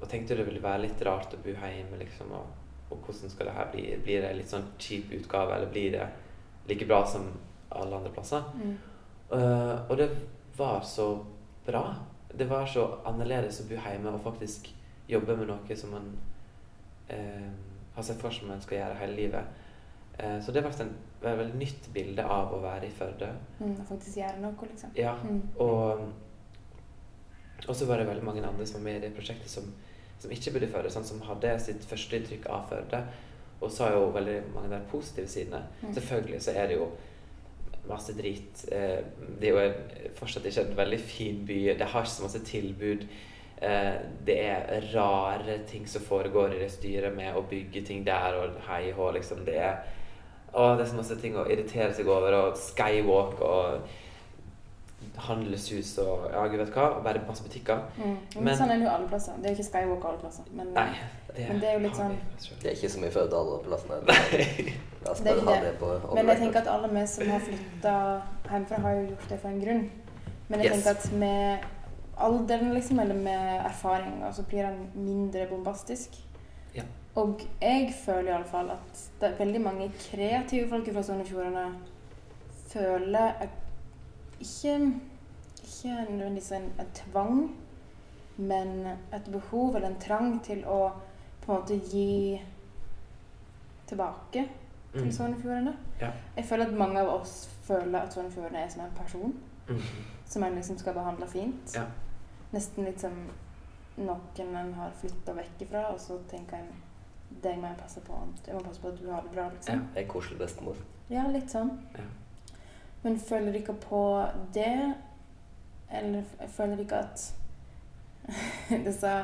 og 0.00 0.08
tenkte 0.08 0.36
det 0.36 0.46
ville 0.48 0.62
være 0.62 0.86
litt 0.86 1.02
rart 1.04 1.34
å 1.36 1.40
bo 1.42 1.52
hjemme, 1.52 1.98
liksom. 2.00 2.32
Og, 2.36 2.56
og 2.90 3.04
hvordan 3.04 3.32
skal 3.32 3.48
det 3.48 3.56
her 3.56 3.70
bli? 3.72 3.84
Blir 4.04 4.24
det 4.24 4.32
litt 4.38 4.52
sånn 4.52 4.70
kjip 4.80 5.12
utgave, 5.18 5.56
eller 5.56 5.72
blir 5.72 5.94
det 5.94 6.06
like 6.70 6.88
bra 6.88 7.02
som 7.08 7.28
alle 7.70 7.96
andre 7.96 8.12
plasser? 8.14 8.46
Mm. 8.54 8.76
Uh, 9.30 9.90
og 9.90 9.96
det 10.00 10.08
var 10.56 10.80
så 10.86 11.08
bra. 11.66 11.84
Det 12.34 12.46
var 12.50 12.66
så 12.66 12.86
annerledes 13.06 13.60
å 13.62 13.68
bo 13.68 13.78
hjemme 13.78 14.14
og 14.14 14.22
faktisk 14.24 14.70
jobbe 15.10 15.36
med 15.38 15.50
noe 15.50 15.76
som 15.76 15.94
man 15.94 16.08
uh, 17.10 17.50
har 17.96 18.06
sett 18.06 18.20
for 18.22 18.34
seg 18.34 18.48
man 18.50 18.62
skal 18.62 18.80
gjøre 18.80 18.98
hele 19.02 19.18
livet. 19.18 19.60
Uh, 20.18 20.38
så 20.42 20.52
det 20.54 20.64
ble 20.64 20.72
et 20.74 20.96
veldig, 21.22 21.60
nytt 21.60 21.92
bilde 21.94 22.24
av 22.24 22.54
å 22.56 22.62
være 22.62 22.88
i 22.88 22.96
Førde. 22.96 23.30
Mm. 23.60 23.76
Faktisk 23.88 24.18
gjøre 24.22 24.42
noe, 24.42 24.70
liksom. 24.72 24.96
Ja, 24.98 25.14
Mm. 25.22 25.42
og 25.58 26.10
og 27.68 27.76
så 27.76 27.86
var 27.86 28.00
det 28.00 28.06
veldig 28.08 28.24
mange 28.24 28.46
andre 28.46 28.66
som 28.66 28.80
var 28.80 28.84
med 28.86 28.96
i 28.96 29.00
det 29.06 29.14
prosjektet 29.14 29.50
som, 29.50 29.66
som 30.18 30.30
ikke 30.32 30.54
bodde 30.54 30.66
i 30.68 30.72
Førde, 30.72 30.90
sånn, 30.92 31.04
som 31.04 31.20
hadde 31.26 31.58
sitt 31.60 31.84
første 31.84 32.16
inntrykk 32.16 32.46
av 32.48 32.68
Førde. 32.70 33.02
Og 33.60 33.72
sa 33.72 33.90
jo 33.92 34.06
veldig 34.14 34.38
mange 34.54 34.70
der 34.72 34.86
positive 34.88 35.28
sidene. 35.28 35.60
Mm. 35.82 35.92
Selvfølgelig 35.94 36.40
så 36.40 36.54
er 36.56 36.70
det 36.70 36.78
jo 36.78 36.86
masse 37.90 38.14
drit. 38.16 38.64
Eh, 38.72 39.00
det 39.40 39.50
er 39.50 39.56
jo 39.56 40.10
fortsatt 40.18 40.46
ikke 40.48 40.64
en 40.68 40.78
veldig 40.78 41.00
fin 41.02 41.42
by. 41.46 41.60
Det 41.78 41.90
har 41.92 42.06
ikke 42.06 42.14
så 42.14 42.26
masse 42.26 42.42
tilbud. 42.46 43.06
Eh, 43.60 43.94
det 44.26 44.36
er 44.46 44.86
rare 44.94 45.58
ting 45.68 45.88
som 45.88 46.04
foregår 46.06 46.54
i 46.54 46.60
det 46.62 46.70
styret 46.72 47.16
med 47.16 47.36
å 47.36 47.44
bygge 47.50 47.84
ting 47.86 48.04
der 48.06 48.38
og 48.40 48.60
hei 48.70 48.86
hå, 48.96 49.10
liksom. 49.18 49.44
Det 49.44 49.58
er, 49.60 49.82
å, 50.54 50.70
det 50.78 50.86
er 50.86 50.92
så 50.92 51.00
masse 51.00 51.18
ting 51.20 51.36
å 51.36 51.48
irritere 51.50 51.92
seg 51.96 52.08
over. 52.08 52.38
Og 52.44 52.62
skywalk 52.62 53.42
og 53.44 53.98
handelshus 55.20 55.98
og 55.98 56.26
ja, 56.32 56.42
gud 56.48 56.58
vet 56.62 56.70
hva. 56.74 56.84
Og 56.98 57.04
bare 57.04 57.22
masse 57.28 57.42
butikker. 57.44 57.82
Mm. 57.98 58.04
Men, 58.34 58.44
Men- 58.44 58.56
sånn 58.58 58.70
er 58.70 58.78
det 58.80 58.86
jo 58.86 58.92
alle 58.92 59.08
plasser. 59.08 59.32
Det 59.36 59.46
er 59.50 59.54
jo 59.54 59.58
ikke 59.58 59.68
Skywalk 59.70 60.04
alle 60.10 60.18
plasser. 60.18 60.44
Men, 60.52 60.66
Nei. 60.76 60.88
Det, 61.36 61.48
Men 61.48 61.60
det 61.60 61.68
er 61.68 61.72
jo 61.74 61.82
litt 61.86 61.96
sånn-. 61.96 62.16
Det 62.62 62.70
er 62.70 62.76
ikke 62.76 62.88
så 62.90 63.00
mye 63.00 63.10
Førde 63.14 63.36
alle 63.40 63.58
plassene. 63.64 63.98
Nei. 64.10 64.74
Altså, 65.06 65.24
Det 65.24 65.32
er 65.32 65.36
ikke 65.36 65.58
det. 65.64 65.74
det 65.80 66.14
men 66.14 66.26
jeg 66.28 66.38
tenker 66.38 66.60
at 66.60 66.68
alle 66.68 66.88
vi 66.94 67.04
som 67.06 67.28
har 67.30 67.40
flytta 67.40 67.92
hjemmefra, 68.50 68.80
har 68.86 68.96
jo 68.98 69.04
gjort 69.12 69.28
det 69.28 69.38
for 69.40 69.48
en 69.48 69.60
grunn. 69.60 69.84
Men 70.48 70.60
jeg 70.60 70.70
Yes. 70.72 70.82
tenker 70.84 70.90
at 70.90 71.12
med 71.12 71.58
alderen, 72.18 72.74
liksom, 72.74 72.98
eller 73.00 73.14
med 73.14 73.60
erfaring, 73.64 74.24
så 74.34 74.42
blir 74.42 74.62
den 74.66 74.90
mindre 74.94 75.46
bombastisk. 75.48 76.18
Ja. 76.74 76.82
Og 77.14 77.40
jeg 77.62 77.94
føler 78.04 78.32
iallfall 78.34 78.70
at 78.70 79.00
det 79.20 79.30
er 79.30 79.38
veldig 79.44 79.60
mange 79.60 79.90
kreative 80.10 80.68
folk 80.68 80.92
fra 80.92 81.02
Sogn 81.02 81.20
og 81.20 81.26
Fjordane 81.26 81.64
føler 82.70 83.32
et, 83.42 83.48
ikke 84.40 84.74
ikke 85.60 85.94
nødvendigvis 86.10 86.52
en, 86.52 86.70
en 86.80 86.86
tvang, 86.94 87.56
men 88.36 88.86
et 89.12 89.28
behov 89.32 89.74
eller 89.76 89.88
en 89.88 90.00
trang 90.00 90.40
til 90.44 90.64
å 90.64 90.90
på 91.42 91.52
en 91.52 91.60
måte 91.60 91.80
gi 91.90 92.40
tilbake 93.86 94.32
til 94.32 95.04
Mm. 95.04 95.12
Sogn 95.12 95.34
og 95.34 95.40
Fjordane. 95.40 95.76
Ja. 96.00 96.08
Jeg 96.36 96.44
føler 96.44 96.66
at 96.66 96.72
mange 96.74 97.00
av 97.00 97.08
oss 97.20 97.46
føler 97.62 98.00
at 98.00 98.12
Sogn 98.14 98.26
og 98.26 98.32
Fjordane 98.32 98.58
er 98.64 98.68
som 98.68 98.80
en 98.82 98.90
person 98.96 99.34
Mm. 99.68 99.80
som 100.26 100.42
en 100.42 100.54
liksom 100.54 100.78
skal 100.78 100.94
behandle 100.94 101.26
fint. 101.28 101.74
Ja. 101.74 101.84
Nesten 102.52 102.84
litt 102.84 103.00
som 103.00 103.12
noen 103.96 104.56
en 104.56 104.72
har 104.74 104.90
flytta 105.00 105.32
vekk 105.32 105.60
ifra, 105.62 105.84
og 105.92 106.00
så 106.00 106.18
tenker 106.28 106.56
en 106.56 106.72
deg 107.42 107.58
må 107.60 107.66
jeg 107.68 107.76
passe 107.76 108.00
på. 108.00 108.12
Jeg 108.46 108.54
må 108.54 108.60
passe 108.60 108.80
på 108.80 108.88
at 108.88 108.98
du 109.02 109.10
har 109.12 109.20
det 109.22 109.30
bra, 109.30 109.48
liksom. 109.48 109.86
Jeg 109.94 110.04
er 110.04 110.08
koselig 110.08 110.38
bestemor. 110.38 110.76
Ja, 111.10 111.26
litt 111.28 111.50
sånn. 111.50 111.70
Ja. 111.94 112.00
Men 113.02 113.20
føler 113.20 113.52
dere 113.52 113.74
på 113.80 114.02
det, 114.54 114.94
eller 115.92 116.22
føler 116.48 116.82
dere 116.82 117.04
at 117.04 117.22
disse 118.86 119.14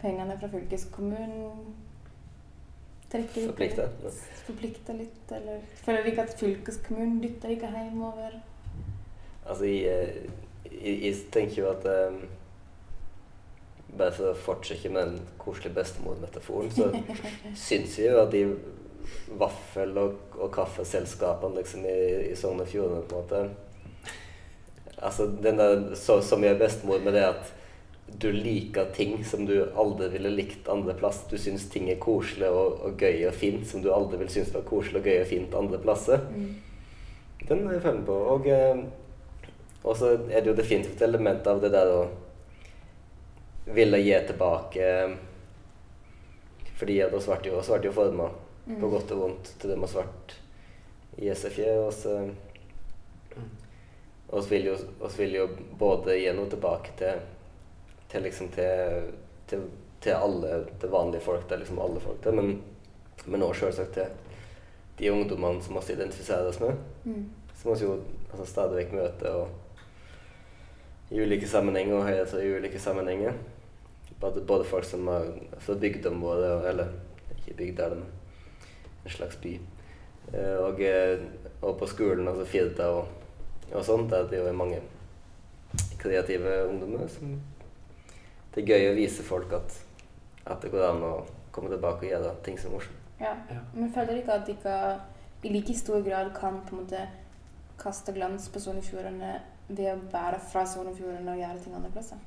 pengene 0.00 0.38
fra 0.38 0.48
fylkeskommunen 0.48 1.74
trekker 3.12 3.46
Forplikter. 3.50 3.92
Litt? 4.04 4.24
Forplikter 4.46 4.98
litt, 4.98 5.32
eller 5.32 5.60
føler 5.84 6.08
dere 6.08 6.24
at 6.24 6.34
fylkeskommunen 6.40 7.20
dytter 7.22 7.54
dere 7.54 7.84
hjemover? 7.84 8.40
Altså, 9.46 9.64
jeg, 9.64 10.26
jeg, 10.72 10.98
jeg 11.04 11.14
tenker 11.32 11.62
jo 11.62 11.70
at 11.72 11.88
um, 11.88 12.20
Bare 13.98 14.12
for 14.12 14.30
å 14.30 14.36
fortsette 14.36 14.90
med 14.92 15.06
den 15.08 15.30
koselige 15.40 15.72
bestemor-metaforen, 15.78 16.68
så 16.70 16.90
syns 17.68 17.96
jeg 17.98 18.12
jo 18.12 18.18
at 18.20 18.34
de 18.34 18.42
vaffel- 19.38 19.98
og, 19.98 20.36
og 20.38 20.50
kaffeselskapene 20.54 21.60
liksom 21.60 21.86
i, 21.86 21.98
i 22.32 22.36
Sogn 22.36 22.62
og 22.64 22.68
Fjordane 22.68 23.06
på 23.08 23.16
en 23.16 23.24
måte 23.24 23.46
Altså 24.98 25.28
den 25.30 25.60
der 25.60 25.94
så, 25.94 26.16
som 26.26 26.42
jeg 26.42 26.56
er 26.56 26.58
bestemor 26.58 26.98
med 26.98 27.14
det 27.14 27.22
at 27.22 27.52
du 28.18 28.32
liker 28.32 28.88
ting 28.96 29.24
som 29.24 29.44
du 29.46 29.68
aldri 29.76 30.08
ville 30.08 30.32
likt 30.32 30.68
andre 30.68 30.94
plass. 30.98 31.20
Du 31.30 31.36
syns 31.38 31.68
ting 31.70 31.90
er 31.92 32.00
koselig 32.02 32.48
og, 32.50 32.80
og 32.82 32.96
gøy 32.98 33.26
og 33.28 33.36
fint 33.36 33.66
som 33.68 33.84
du 33.84 33.92
aldri 33.94 34.18
ville 34.18 34.32
synes 34.32 34.50
var 34.54 34.64
koselig 34.66 35.02
og 35.02 35.06
gøy 35.06 35.20
og 35.20 35.28
fint 35.28 35.54
andre 35.54 35.78
plasser. 35.82 36.24
Mm. 36.32 36.48
Den 37.44 37.66
er 37.66 37.76
jeg 37.76 37.84
følger 37.84 38.06
på. 38.08 38.16
Og, 38.32 38.48
eh, 38.48 38.82
og 39.84 39.96
så 39.96 40.14
er 40.16 40.40
det 40.40 40.50
jo 40.50 40.56
definitivt 40.58 40.96
et 40.96 41.06
element 41.06 41.46
av 41.46 41.62
det 41.62 41.70
der 41.76 41.92
å 41.92 42.02
ville 43.76 44.00
gi 44.00 44.18
tilbake 44.32 44.82
eh, 44.82 45.16
Fordi 46.78 47.00
at 47.04 47.14
oss 47.14 47.26
ble 47.28 47.52
jo, 47.52 47.60
ble 47.60 47.90
jo 47.90 47.94
forma 47.94 48.28
Mm. 48.68 48.80
på 48.80 48.88
godt 48.92 49.12
og 49.14 49.18
vondt 49.22 49.54
til 49.60 49.70
dem 49.72 49.80
har 49.86 49.94
vært 50.02 50.34
i 51.18 51.30
SFJ. 51.32 51.68
Og 51.86 51.92
så 51.92 52.18
Mm. 53.36 53.50
oss 54.30 54.50
vil, 54.50 54.64
jo, 54.64 54.76
oss 55.00 55.18
vil 55.18 55.34
jo 55.34 55.48
både 55.78 56.16
gi 56.18 56.32
noe 56.36 56.48
tilbake 56.50 56.90
til, 56.98 57.20
til 58.08 58.22
liksom 58.22 58.48
til, 58.52 59.12
til, 59.48 59.62
til 60.00 60.12
alle 60.16 60.66
til 60.80 60.90
vanlige 60.92 61.20
folk, 61.24 61.46
til 61.48 61.58
liksom 61.62 61.78
alle 61.78 62.00
folk, 62.00 62.20
til, 62.22 62.32
men, 62.34 62.62
men 63.26 63.42
også 63.42 63.60
selvsagt 63.68 63.92
til 63.94 64.06
de 64.98 65.12
ungdommene 65.12 65.62
som 65.62 65.78
vi 65.78 65.92
identifiserer 65.94 66.48
oss 66.48 66.60
med 66.60 66.74
Mm. 67.04 67.24
som 67.62 67.72
vi 67.74 67.84
jo 67.84 67.94
altså, 68.32 68.46
stadig 68.46 68.76
vekk 68.82 68.92
møter 68.92 69.30
og 69.34 69.48
i 71.10 71.20
ulike 71.22 71.48
sammenhenger 71.48 71.96
og 71.96 72.04
hører 72.08 72.26
til 72.28 72.42
i 72.44 72.56
ulike 72.58 72.78
sammenhenger. 72.78 73.32
Både, 74.20 74.40
både 74.44 74.64
folk 74.64 74.84
som 74.84 75.08
er 75.08 75.30
fra 75.58 75.74
bygdene 75.74 76.20
våre, 76.20 76.68
eller 76.68 76.90
ikke 77.38 77.56
bygd 77.56 77.80
er 77.80 77.94
men 77.94 78.04
en 79.08 79.16
slags 79.16 79.40
by. 79.42 79.56
Eh, 80.32 80.56
og, 80.60 80.80
eh, 80.84 81.24
og 81.62 81.78
på 81.80 81.88
skolen, 81.88 82.28
altså 82.28 82.44
Firda 82.44 82.88
og, 83.00 83.08
og 83.72 83.84
sånt, 83.84 84.10
der 84.12 84.28
det 84.28 84.42
jo 84.42 84.48
er 84.48 84.56
mange 84.56 84.80
kreative 85.98 86.68
ungdommer 86.68 87.08
som 87.12 87.38
Det 88.54 88.62
er 88.64 88.70
gøy 88.72 88.90
å 88.90 88.96
vise 88.96 89.22
folk 89.22 89.52
at, 89.54 89.74
at 90.48 90.62
det 90.64 90.70
går 90.72 90.86
an 90.88 91.04
å 91.04 91.12
komme 91.54 91.70
tilbake 91.70 92.06
og 92.06 92.10
gjøre 92.10 92.32
ting 92.42 92.56
som 92.58 92.72
er 92.72 92.78
morsomt. 92.78 93.04
Ja. 93.20 93.34
Ja. 93.50 93.60
Men 93.74 93.92
føler 93.94 94.18
dere 94.18 94.38
at 94.38 94.48
dere 94.48 95.00
i 95.42 95.52
like 95.52 95.74
stor 95.76 96.02
grad 96.02 96.32
kan 96.34 96.62
på 96.66 96.74
en 96.74 96.82
måte 96.82 97.04
kaste 97.78 98.14
glans 98.16 98.48
på 98.50 98.62
Sogn 98.62 98.80
og 98.80 98.86
Fjordane 98.88 99.36
ved 99.68 99.92
å 99.92 100.00
bære 100.10 100.40
fra 100.50 100.64
Sogn 100.66 100.90
og 100.90 100.98
Fjordane 100.98 101.34
og 101.34 101.42
gjøre 101.42 101.62
ting 101.62 101.76
andre 101.78 101.92
plasser? 101.94 102.24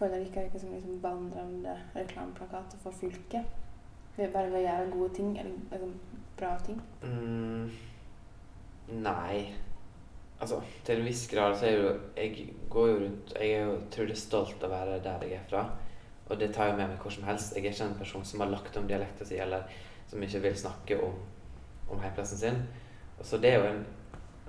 Føler 0.00 0.24
dere 0.24 0.48
ikke 0.48 0.62
som 0.62 0.74
liksom 0.74 1.02
vandrende 1.04 1.76
reklameplakater 1.94 2.80
for 2.82 2.96
fylket? 2.96 3.46
Ved 4.20 4.36
å 4.36 4.60
gjøre 4.60 4.90
gode 4.92 5.14
ting, 5.16 5.32
eller 5.40 5.54
liksom, 5.72 5.92
bra 6.36 6.50
ting? 6.66 6.80
Mm, 7.00 7.70
nei. 9.00 9.36
Altså, 10.40 10.58
til 10.84 11.00
en 11.00 11.06
viss 11.08 11.26
grad 11.28 11.56
så 11.60 11.66
er 11.68 11.74
jo 11.76 11.88
Jeg 12.16 12.46
går 12.72 12.86
jo 12.88 12.98
rundt 13.02 13.32
Jeg 13.36 13.50
er 13.52 13.66
jo 13.66 13.74
utrolig 13.76 14.16
stolt 14.16 14.62
av 14.64 14.70
å 14.70 14.74
være 14.74 15.00
der 15.04 15.24
jeg 15.24 15.38
er 15.38 15.46
fra. 15.48 15.64
Og 16.28 16.38
det 16.40 16.52
tar 16.54 16.70
jeg 16.70 16.76
med 16.78 16.92
meg 16.92 17.00
hvor 17.02 17.12
som 17.12 17.24
helst. 17.26 17.56
Jeg 17.56 17.64
er 17.64 17.72
ikke 17.74 17.88
en 17.88 17.98
person 17.98 18.24
som 18.24 18.44
har 18.44 18.52
lagt 18.52 18.76
om 18.78 18.86
dialekten 18.88 19.26
sin, 19.26 19.40
eller 19.42 19.64
som 20.08 20.22
ikke 20.22 20.42
vil 20.44 20.56
snakke 20.58 21.00
om, 21.02 21.16
om 21.90 22.00
heimplassen 22.04 22.38
sin. 22.38 22.60
Og 23.18 23.26
så 23.26 23.40
det 23.40 23.54
er 23.54 23.58
jo 23.58 23.72
en 23.72 23.82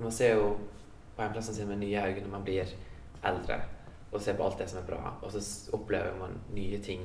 Man 0.01 0.11
ser 0.11 0.31
jo 0.33 0.55
på 1.15 1.21
heimplassen 1.21 1.53
sin 1.53 1.67
med 1.67 1.77
nye 1.77 2.03
øyne 2.07 2.21
når 2.23 2.31
man 2.31 2.43
blir 2.43 2.69
eldre, 3.23 3.59
og 4.11 4.21
ser 4.21 4.33
på 4.33 4.43
alt 4.43 4.57
det 4.57 4.69
som 4.69 4.79
er 4.79 4.87
bra. 4.87 5.11
Og 5.21 5.31
så 5.31 5.69
opplever 5.73 6.15
man 6.17 6.39
nye 6.55 6.79
ting, 6.81 7.03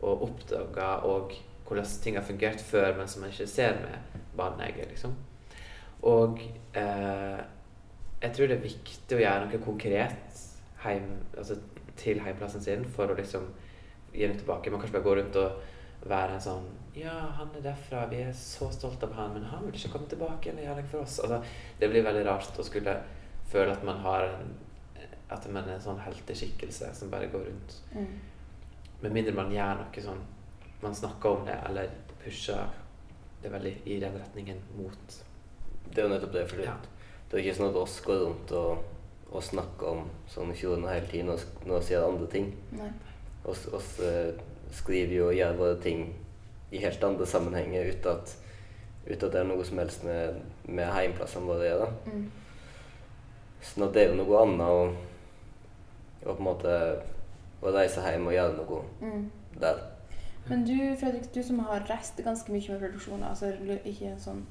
og 0.00 0.22
oppdager 0.22 1.06
og 1.08 1.32
hvordan 1.70 1.90
ting 2.02 2.18
har 2.18 2.26
fungert 2.26 2.60
før, 2.66 2.96
men 2.98 3.08
som 3.08 3.22
man 3.22 3.30
ikke 3.30 3.46
ser 3.46 3.78
med 3.78 4.20
barneegget. 4.36 4.88
liksom. 4.90 5.14
Og 6.02 6.40
eh, 6.74 7.40
jeg 8.20 8.32
tror 8.36 8.50
det 8.50 8.56
er 8.56 8.64
viktig 8.64 9.16
å 9.16 9.20
gjøre 9.20 9.44
noe 9.46 9.60
konkret 9.64 10.40
heim, 10.84 11.12
altså, 11.38 11.60
til 12.00 12.20
heimplassen 12.24 12.64
sin 12.64 12.82
for 12.96 13.12
å 13.12 13.18
liksom 13.18 13.46
gi 14.12 14.26
noe 14.26 14.40
tilbake. 14.40 14.72
Man 14.72 14.82
kan 14.82 14.90
ikke 14.90 14.98
bare 14.98 15.08
gå 15.08 15.16
rundt 15.20 15.38
og 15.40 16.08
være 16.10 16.36
en 16.36 16.44
sånn 16.44 16.68
Ja, 16.96 17.14
han 17.36 17.52
er 17.54 17.62
derfra, 17.62 18.06
vi 18.10 18.24
er 18.24 18.32
så 18.34 18.66
stolte 18.74 19.06
av 19.06 19.14
han, 19.14 19.36
men 19.36 19.46
han 19.46 19.62
vil 19.66 19.76
ikke 19.78 19.92
komme 19.92 20.10
tilbake 20.10 20.48
igjen 20.48 20.58
og 20.58 20.66
gjøre 20.66 20.82
noe 20.82 20.90
for 20.90 21.04
oss. 21.04 21.20
Altså, 21.22 21.38
det 21.78 21.90
blir 21.92 22.04
veldig 22.04 22.26
rart 22.26 22.58
å 22.58 22.66
skulle 22.66 22.96
føle 23.52 23.76
at 23.76 23.86
man 23.86 24.02
har 24.02 24.26
en 24.26 24.50
at 25.30 25.46
man 25.52 25.68
er 25.68 25.76
en 25.76 25.84
sånn 25.84 26.00
helteskikkelse 26.02 26.90
som 26.96 27.10
bare 27.12 27.30
går 27.30 27.44
rundt. 27.46 27.76
Mm. 27.94 28.14
Med 29.04 29.14
mindre 29.14 29.34
man 29.36 29.52
gjør 29.54 29.78
noe 29.78 30.04
sånn 30.04 30.22
Man 30.82 30.94
snakker 30.94 31.28
om 31.36 31.44
det, 31.46 31.56
eller 31.68 31.90
pusher 32.22 32.68
det 33.42 33.50
veldig 33.52 33.74
i 33.86 33.98
den 34.00 34.16
retningen 34.20 34.58
mot 34.76 35.18
Det 35.90 35.98
er 36.02 36.06
jo 36.08 36.12
nettopp 36.14 36.32
det. 36.32 36.46
For 36.48 36.62
Ja. 36.62 36.74
det 37.30 37.38
er 37.38 37.44
ikke 37.44 37.56
sånn 37.58 37.70
at 37.70 37.76
oss 37.76 38.00
går 38.04 38.20
rundt 38.24 38.52
og, 38.52 38.84
og 39.32 39.42
snakker 39.42 39.86
om 39.86 40.04
sånn 40.28 40.52
fjordene 40.54 40.92
hele 40.94 41.06
tiden 41.10 41.30
og, 41.34 41.40
og 41.68 41.82
sier 41.82 42.04
andre 42.06 42.26
ting. 42.30 42.52
Nei. 42.72 42.90
Oss, 43.44 43.66
oss 43.72 43.98
eh, 44.00 44.32
skriver 44.72 45.14
jo 45.16 45.28
og 45.30 45.34
gjør 45.34 45.56
våre 45.58 45.76
ting 45.82 46.04
i 46.70 46.78
helt 46.78 47.02
andre 47.04 47.26
sammenhenger 47.26 47.88
uten 47.90 48.12
at, 48.12 48.34
uten 49.06 49.26
at 49.26 49.32
det 49.32 49.40
er 49.40 49.48
noe 49.48 49.64
som 49.66 49.78
helst 49.82 50.04
med, 50.04 50.40
med 50.68 50.92
heimplassene 50.94 51.46
våre 51.48 51.64
å 51.64 51.70
gjøre. 51.70 51.88
Mm. 52.06 52.26
Sånn 53.62 53.86
at 53.88 53.94
det 53.96 54.04
er 54.04 54.12
jo 54.12 54.20
noe 54.22 54.42
annet 54.44 54.66
å, 54.68 54.84
å 56.26 56.34
på 56.34 56.36
en 56.38 56.46
måte 56.46 56.76
å 57.60 57.72
reise 57.74 58.04
hjem 58.06 58.28
og 58.30 58.36
gjøre 58.36 58.56
noe 58.60 58.82
Mm. 59.00 59.24
der. 59.60 59.80
Men 60.48 60.64
du, 60.66 60.96
Fredrik, 60.96 61.28
du 61.34 61.42
som 61.46 61.60
har 61.66 61.84
reist 61.90 62.18
ganske 62.24 62.52
mye 62.52 62.72
med 62.72 62.80
produksjoner, 62.80 63.28
altså 63.28 63.52
ikke 63.84 64.16
sånn 64.18 64.44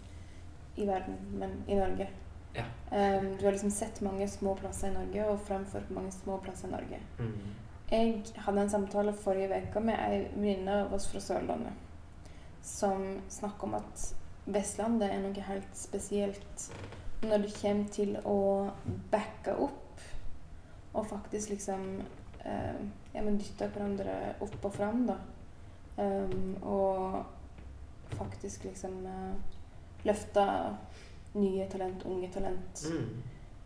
i 0.79 0.85
verden, 0.87 1.17
men 1.41 1.57
i 1.67 1.75
Norge. 1.79 2.07
Ja. 2.55 2.63
Um, 2.91 3.33
du 3.37 3.43
har 3.45 3.51
liksom 3.51 3.71
sett 3.73 3.99
mange 4.01 4.27
små 4.27 4.55
plasser 4.57 4.89
i 4.89 4.95
Norge 4.95 5.25
og 5.29 5.41
fremført 5.45 5.91
mange 5.93 6.13
små 6.15 6.39
plasser 6.43 6.69
i 6.69 6.75
Norge. 6.77 7.01
mm. 7.19 7.57
Jeg 7.89 8.21
hadde 8.45 8.61
en 8.61 8.69
samtale 8.69 9.13
forrige 9.17 9.63
uke 9.65 9.81
med 9.81 9.97
ei 9.97 10.19
venninne 10.35 10.75
av 10.83 10.91
oss 10.93 11.07
fra 11.09 11.19
Sørlandet 11.25 11.73
som 12.61 13.21
snakker 13.29 13.67
om 13.67 13.73
at 13.79 14.03
Vestlandet 14.49 15.09
er 15.09 15.21
noe 15.23 15.45
helt 15.45 15.75
spesielt 15.77 16.69
når 17.25 17.43
det 17.43 17.55
kommer 17.57 17.89
til 17.93 18.15
å 18.25 18.39
backe 19.11 19.55
opp 19.65 20.03
og 20.93 21.05
faktisk 21.09 21.51
liksom 21.53 21.83
uh, 22.45 22.79
ja, 23.13 23.21
men 23.21 23.37
dytte 23.41 23.67
hverandre 23.73 24.15
opp 24.41 24.63
og 24.63 24.73
fram, 24.73 25.03
da. 25.09 25.17
Um, 25.99 26.57
og 26.63 27.25
faktisk 28.15 28.63
liksom 28.63 29.05
uh, 29.05 29.35
løfte 30.03 30.45
nye 31.33 31.67
talent, 31.69 32.05
unge 32.05 32.29
talent. 32.33 32.85
Mm. 32.93 33.23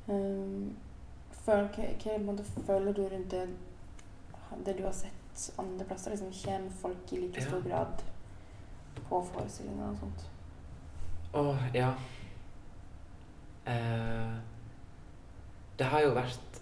Um, 0.08 0.76
hva, 1.46 1.60
føler 2.65 2.93
du 2.93 3.04
rundt 3.08 3.32
det, 3.32 3.48
det 4.65 4.78
du 4.78 4.84
har 4.84 4.96
sett 4.98 5.52
andre 5.60 5.86
plasser? 5.86 6.12
Liksom, 6.12 6.34
kommer 6.46 6.72
folk 6.82 7.13
i 7.13 7.22
like 7.22 7.41
Ja. 7.41 7.48
stor 7.48 7.62
grad 7.69 8.04
på 9.10 9.22
forestillinger 9.34 9.89
og 9.89 9.98
sånt? 10.00 10.26
Å, 11.34 11.46
ja. 11.74 11.93
Uh, 13.67 14.39
det 15.80 15.86
har 15.89 16.04
jo 16.06 16.13
vært 16.13 16.60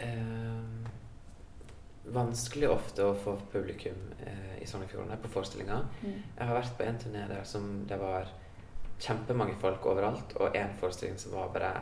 eh, 0.00 0.86
vanskelig 2.14 2.68
ofte 2.70 3.04
å 3.04 3.14
få 3.18 3.34
publikum 3.52 3.96
eh, 4.26 4.62
i 4.62 4.66
Sogn 4.68 4.84
og 4.86 4.90
Fjordane 4.92 5.18
på 5.22 5.30
forestillinger. 5.32 5.86
Mm. 6.02 6.12
Jeg 6.38 6.46
har 6.48 6.54
vært 6.60 6.76
på 6.78 6.86
en 6.86 6.98
turné 7.02 7.24
der 7.30 7.44
som 7.48 7.66
det 7.88 7.98
var 8.00 8.30
kjempemange 9.02 9.58
folk 9.60 9.84
overalt, 9.90 10.36
og 10.40 10.54
én 10.56 10.72
forestilling 10.80 11.18
som 11.20 11.34
var 11.36 11.50
bare 11.54 11.72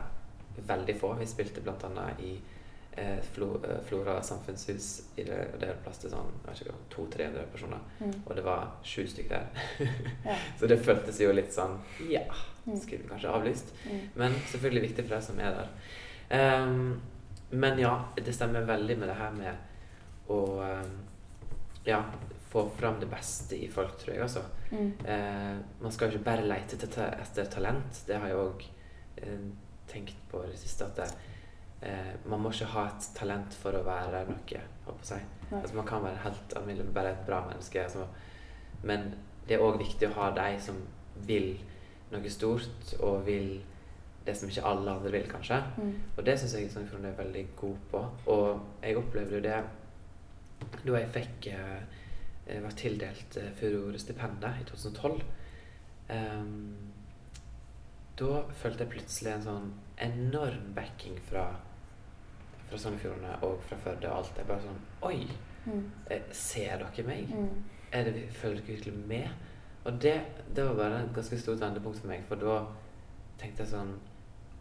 veldig 0.67 0.95
få. 0.99 1.13
Vi 1.19 1.27
spilte 1.29 1.61
bl.a. 1.63 2.07
i 2.19 2.33
eh, 2.97 3.21
Flo, 3.35 3.53
eh, 3.63 3.77
Flora 3.87 4.17
samfunnshus, 4.23 4.89
i 5.15 5.23
det, 5.27 5.37
og 5.53 5.61
det 5.61 5.69
er 5.69 5.79
plass 5.85 6.01
til 6.01 6.11
sånn, 6.11 6.33
jeg 6.49 6.67
vet 6.71 6.89
200-300 6.95 7.45
personer. 7.53 7.85
Mm. 8.01 8.17
Og 8.25 8.33
det 8.35 8.43
var 8.45 8.65
sju 8.83 9.05
stykker 9.07 9.35
der. 9.37 9.93
Ja. 10.25 10.35
Så 10.59 10.67
det 10.71 10.81
føltes 10.83 11.21
jo 11.21 11.31
litt 11.35 11.53
sånn 11.55 11.79
Ja, 12.09 12.25
Mm. 12.65 12.79
skulle 12.81 13.03
vi 13.03 13.09
kanskje 13.11 13.29
avlyst. 13.29 13.67
Mm. 13.85 13.97
Men 14.17 14.35
selvfølgelig 14.49 14.81
viktig 14.87 15.03
for 15.05 15.13
deg 15.13 15.21
som 15.21 15.39
er 15.39 15.51
der. 15.53 16.63
Um, 16.65 17.01
men 17.51 17.77
ja, 17.77 17.91
det 18.17 18.33
stemmer 18.33 18.65
veldig 18.65 18.95
med 18.97 19.11
det 19.11 19.17
her 19.19 19.35
med 19.35 19.74
å 20.31 20.39
ehm, 20.65 20.95
ja, 21.85 21.99
få 22.49 22.69
fram 22.77 22.99
det 22.99 23.09
beste 23.11 23.55
i 23.55 23.67
folk, 23.71 23.97
tror 23.99 24.15
jeg 24.15 24.23
også. 24.23 24.41
Mm. 24.71 24.91
Eh, 25.05 25.57
man 25.81 25.91
skal 25.91 26.07
jo 26.09 26.15
ikke 26.17 26.25
bare 26.29 26.47
lete 26.47 26.77
etter, 26.77 26.87
ta- 26.87 27.11
etter 27.21 27.49
talent. 27.51 28.01
Det 28.07 28.17
har 28.19 28.31
jeg 28.31 28.39
òg 28.41 28.63
eh, 29.21 29.45
tenkt 29.91 30.17
på 30.31 30.43
i 30.45 30.51
det 30.53 30.59
siste. 30.61 30.87
At 30.87 30.95
det, 31.01 31.09
eh, 31.89 32.13
man 32.25 32.41
må 32.41 32.53
ikke 32.53 32.71
ha 32.73 32.87
et 32.93 33.09
talent 33.17 33.53
for 33.59 33.75
å 33.75 33.83
være 33.85 34.25
noe. 34.29 34.63
på 34.85 34.91
å 34.93 34.97
si. 35.03 35.19
Altså, 35.51 35.75
man 35.75 35.85
kan 35.85 36.03
være 36.03 36.23
helt 36.23 36.53
alminnelig, 36.57 36.93
bare 36.93 37.11
et 37.13 37.25
bra 37.27 37.43
menneske. 37.47 37.83
Altså. 37.83 38.07
Men 38.83 39.13
det 39.47 39.57
er 39.57 39.63
òg 39.65 39.77
viktig 39.81 40.09
å 40.09 40.15
ha 40.19 40.31
de 40.31 40.59
som 40.61 40.75
vil 41.27 41.57
noe 42.11 42.29
stort, 42.29 42.95
og 42.99 43.25
vil 43.25 43.61
det 44.25 44.33
som 44.37 44.49
ikke 44.49 44.65
alle 44.65 44.91
andre 44.91 45.11
vil, 45.11 45.27
kanskje. 45.29 45.57
Mm. 45.77 45.93
Og 46.17 46.25
det 46.25 46.39
syns 46.39 46.55
jeg 46.57 46.71
Sogn 46.71 46.87
og 46.97 47.05
er 47.05 47.17
veldig 47.19 47.47
god 47.59 47.75
på. 47.91 48.01
Og 48.33 48.61
jeg 48.81 48.97
opplevde 48.97 49.35
jo 49.37 49.41
det 49.45 49.59
da 50.85 50.99
jeg 50.99 51.11
fikk 51.15 51.47
eh, 51.53 52.01
jeg 52.45 52.61
var 52.61 52.75
tildelt 52.77 53.37
eh, 53.41 53.51
Furore-stipendet 53.57 54.61
i 54.61 54.65
2012. 54.69 55.21
Ehm, 56.13 56.91
da 58.19 58.43
følte 58.61 58.85
jeg 58.85 58.91
plutselig 58.93 59.31
en 59.33 59.45
sånn 59.47 59.71
enorm 60.05 60.69
backing 60.77 61.17
fra, 61.25 61.47
fra 62.69 62.79
Sogn 62.79 62.99
og 62.99 63.01
Fjordane 63.01 63.37
og 63.47 63.57
fra 63.65 63.79
Førde 63.81 64.11
og 64.11 64.19
alt. 64.21 64.37
Jeg 64.37 64.49
bare 64.51 64.65
sånn 64.67 64.83
Oi! 65.09 65.19
Mm. 65.65 65.85
eh, 66.13 66.27
Ser 66.37 66.83
dere 66.83 67.07
meg? 67.07 67.33
Mm. 67.33 67.63
Er 67.95 68.09
det, 68.11 68.27
føler 68.37 68.61
dere 68.61 68.75
virkelig 68.75 69.07
med? 69.09 69.51
Og 69.85 69.97
det, 70.01 70.15
det 70.55 70.65
var 70.65 70.77
bare 70.77 71.01
et 71.03 71.15
ganske 71.15 71.39
stort 71.41 71.61
vendepunkt 71.61 72.01
for 72.01 72.09
meg, 72.09 72.23
for 72.29 72.41
da 72.41 72.59
tenkte 73.41 73.65
jeg 73.65 73.73
sånn 73.73 73.95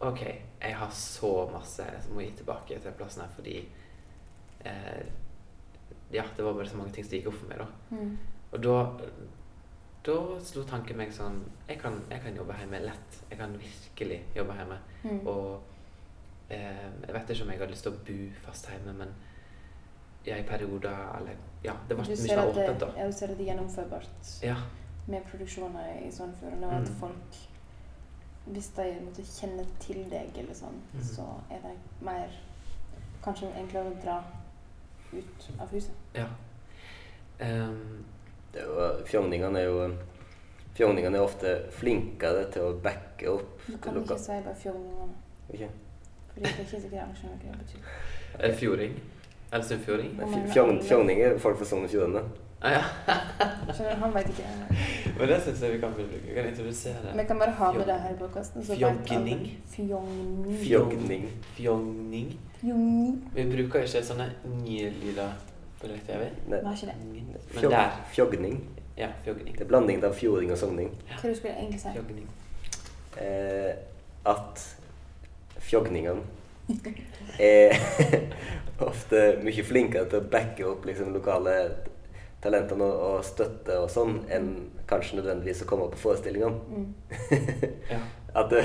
Ok, 0.04 0.20
jeg 0.60 0.74
har 0.76 0.90
så 0.92 1.30
masse 1.52 1.84
jeg 1.86 2.10
må 2.12 2.24
gi 2.24 2.32
tilbake 2.40 2.76
til 2.82 2.96
plassen 2.98 3.22
her 3.22 3.30
fordi 3.32 3.54
eh, 4.66 5.04
Ja, 6.12 6.22
det 6.36 6.44
var 6.44 6.52
bare 6.54 6.68
så 6.68 6.76
mange 6.76 6.92
ting 6.92 7.04
som 7.04 7.16
gikk 7.18 7.26
opp 7.28 7.34
for 7.40 7.48
meg, 7.48 7.58
da. 7.58 7.66
Mm. 7.90 8.18
Og 8.52 8.62
da 8.62 8.76
da 10.04 10.14
slo 10.44 10.62
tanken 10.68 10.98
meg 11.00 11.12
sånn 11.16 11.38
jeg 11.68 11.78
kan, 11.80 11.94
jeg 12.10 12.20
kan 12.20 12.34
jobbe 12.36 12.52
hjemme 12.58 12.80
lett. 12.84 13.22
Jeg 13.30 13.38
kan 13.38 13.54
virkelig 13.56 14.18
jobbe 14.36 14.52
hjemme. 14.58 14.76
Mm. 15.04 15.26
Og 15.26 15.62
eh, 16.50 16.90
jeg 17.06 17.14
vet 17.14 17.30
ikke 17.30 17.42
om 17.46 17.50
jeg 17.54 17.58
hadde 17.62 17.70
lyst 17.72 17.86
til 17.88 17.92
å 17.94 18.02
bo 18.04 18.18
fast 18.44 18.68
hjemme, 18.68 18.92
men 18.98 19.14
ja, 20.26 20.36
i 20.36 20.42
perioder 20.48 21.00
eller 21.18 21.36
Ja, 21.64 21.72
det 21.88 21.96
ble 21.96 22.04
mye 22.04 22.36
mer 22.36 22.36
det, 22.36 22.44
åpent, 22.52 22.80
da. 22.80 22.90
ja, 23.00 23.06
du 23.08 23.12
ser 23.16 23.30
at 23.32 23.38
det 23.38 23.46
er 23.46 23.54
gjennomførbart 23.54 24.30
Ja. 24.44 24.56
med 25.08 25.24
produksjoner 25.30 26.02
i 26.06 26.10
Sogn 26.12 26.34
og 26.64 26.72
at 26.72 26.88
Mm. 26.88 26.94
folk 27.00 27.40
Hvis 28.46 28.68
de 28.76 29.00
måtte 29.00 29.22
kjenne 29.24 29.64
til 29.80 30.04
deg, 30.10 30.36
eller 30.36 30.52
sånn, 30.54 30.76
mm. 30.92 31.00
så 31.02 31.24
er 31.50 31.60
de 31.64 31.74
mer 32.04 32.28
Kanskje 33.24 33.48
enklere 33.56 33.88
å 33.90 34.02
dra 34.02 34.22
ut 35.18 35.50
av 35.60 35.68
huset. 35.72 35.92
ja. 36.14 36.26
Um, 37.40 38.04
Det 38.54 38.62
jo, 38.62 38.90
fjogningene 39.06 39.58
er 39.58 39.64
jo 39.64 39.88
Fjogningene 40.74 41.16
er 41.18 41.22
ofte 41.22 41.54
flinkere 41.70 42.44
til 42.52 42.62
å 42.62 42.72
backe 42.82 43.26
opp 43.30 43.60
Du 43.66 43.76
kan 43.82 43.96
ikke 43.98 44.18
si 44.18 44.36
bare 44.44 44.54
fjogningene, 44.58 45.08
Ikke? 45.52 45.68
fordi 46.32 46.44
det 46.46 46.52
er 46.52 46.62
ikke 46.64 46.80
sikkert 46.80 47.02
alle 47.02 47.16
skjønner 47.18 47.36
hva 47.42 47.52
det 47.52 47.58
betyr. 47.58 47.80
er 48.38 48.54
fjording? 48.58 48.94
Eller 49.52 49.64
sunnfjording? 49.64 50.16
Nei, 50.16 50.24
Hvor 50.24 50.32
fj- 50.32 50.38
mange 50.38 50.52
fjong- 50.52 50.70
alle- 50.70 50.82
Fjogning 50.88 51.20
er 51.22 51.38
folk 51.38 51.56
fra 51.58 51.64
Sogn 51.64 51.84
og 51.84 51.90
Fjordane. 51.90 52.22
Ah, 52.64 52.72
ja. 52.72 52.82
Skjønner? 53.74 53.96
Han 54.00 54.14
vet 54.14 54.30
ikke. 54.32 54.50
Men 55.18 55.28
det 55.28 55.36
syns 55.44 55.62
jeg 55.62 55.74
vi 55.74 55.80
kan 55.82 55.92
bruke. 55.92 56.20
Vi 56.24 56.34
kan 56.34 56.46
introdusere 56.48 57.12
Vi 57.18 57.24
kan 57.28 57.38
bare 57.42 57.52
ha 57.58 57.72
med 57.72 57.86
det 57.90 57.96
her 58.00 58.14
i 58.14 58.16
podkasten. 58.18 58.64
Fjogning. 58.64 59.42
Fjogning. 59.68 61.26
Fjogning. 61.56 62.30
Vi 63.34 63.44
bruker 63.52 63.84
ikke 63.84 64.02
sånne 64.08 64.30
nye-lyder 64.62 65.36
på 65.80 65.90
direkte-TV. 65.90 66.30
Nei, 66.48 66.62
Vi 66.62 66.64
har 66.64 66.74
ikke 66.74 66.86
det. 66.86 66.96
Men 67.54 67.70
der. 67.76 68.00
Fjogning. 68.16 68.58
Ja, 68.96 69.10
fjogning. 69.24 69.52
Det 69.58 69.66
er 69.66 69.68
blanding 69.68 70.04
av 70.06 70.14
fjording 70.16 70.52
og 70.54 70.58
sogning. 70.58 70.92
Hva 71.10 71.28
du 71.28 71.34
skulle 71.36 71.56
egentlig 71.58 71.80
si? 71.82 71.92
Fjogning. 71.92 72.28
Eh, 73.20 73.74
at 74.24 74.68
fjogningene 75.58 76.22
er 77.38 77.76
ofte 78.88 79.26
mye 79.44 79.64
flinkere 79.66 80.08
til 80.08 80.22
å 80.22 80.30
backe 80.32 80.64
opp 80.70 80.86
liksom, 80.88 81.12
lokale 81.12 81.58
talentene 82.44 82.84
og, 82.84 83.22
støtte 83.24 83.78
og 83.80 83.88
sånn, 83.90 84.18
enn 84.32 84.50
kanskje 84.90 85.16
nødvendigvis 85.18 85.62
å 85.64 85.68
komme 85.70 85.86
opp 85.88 85.96
på 85.96 86.02
forestillingene. 86.08 86.60
Mm. 86.68 86.92
Ja. 87.94 87.98
At 88.34 88.48
det, 88.50 88.62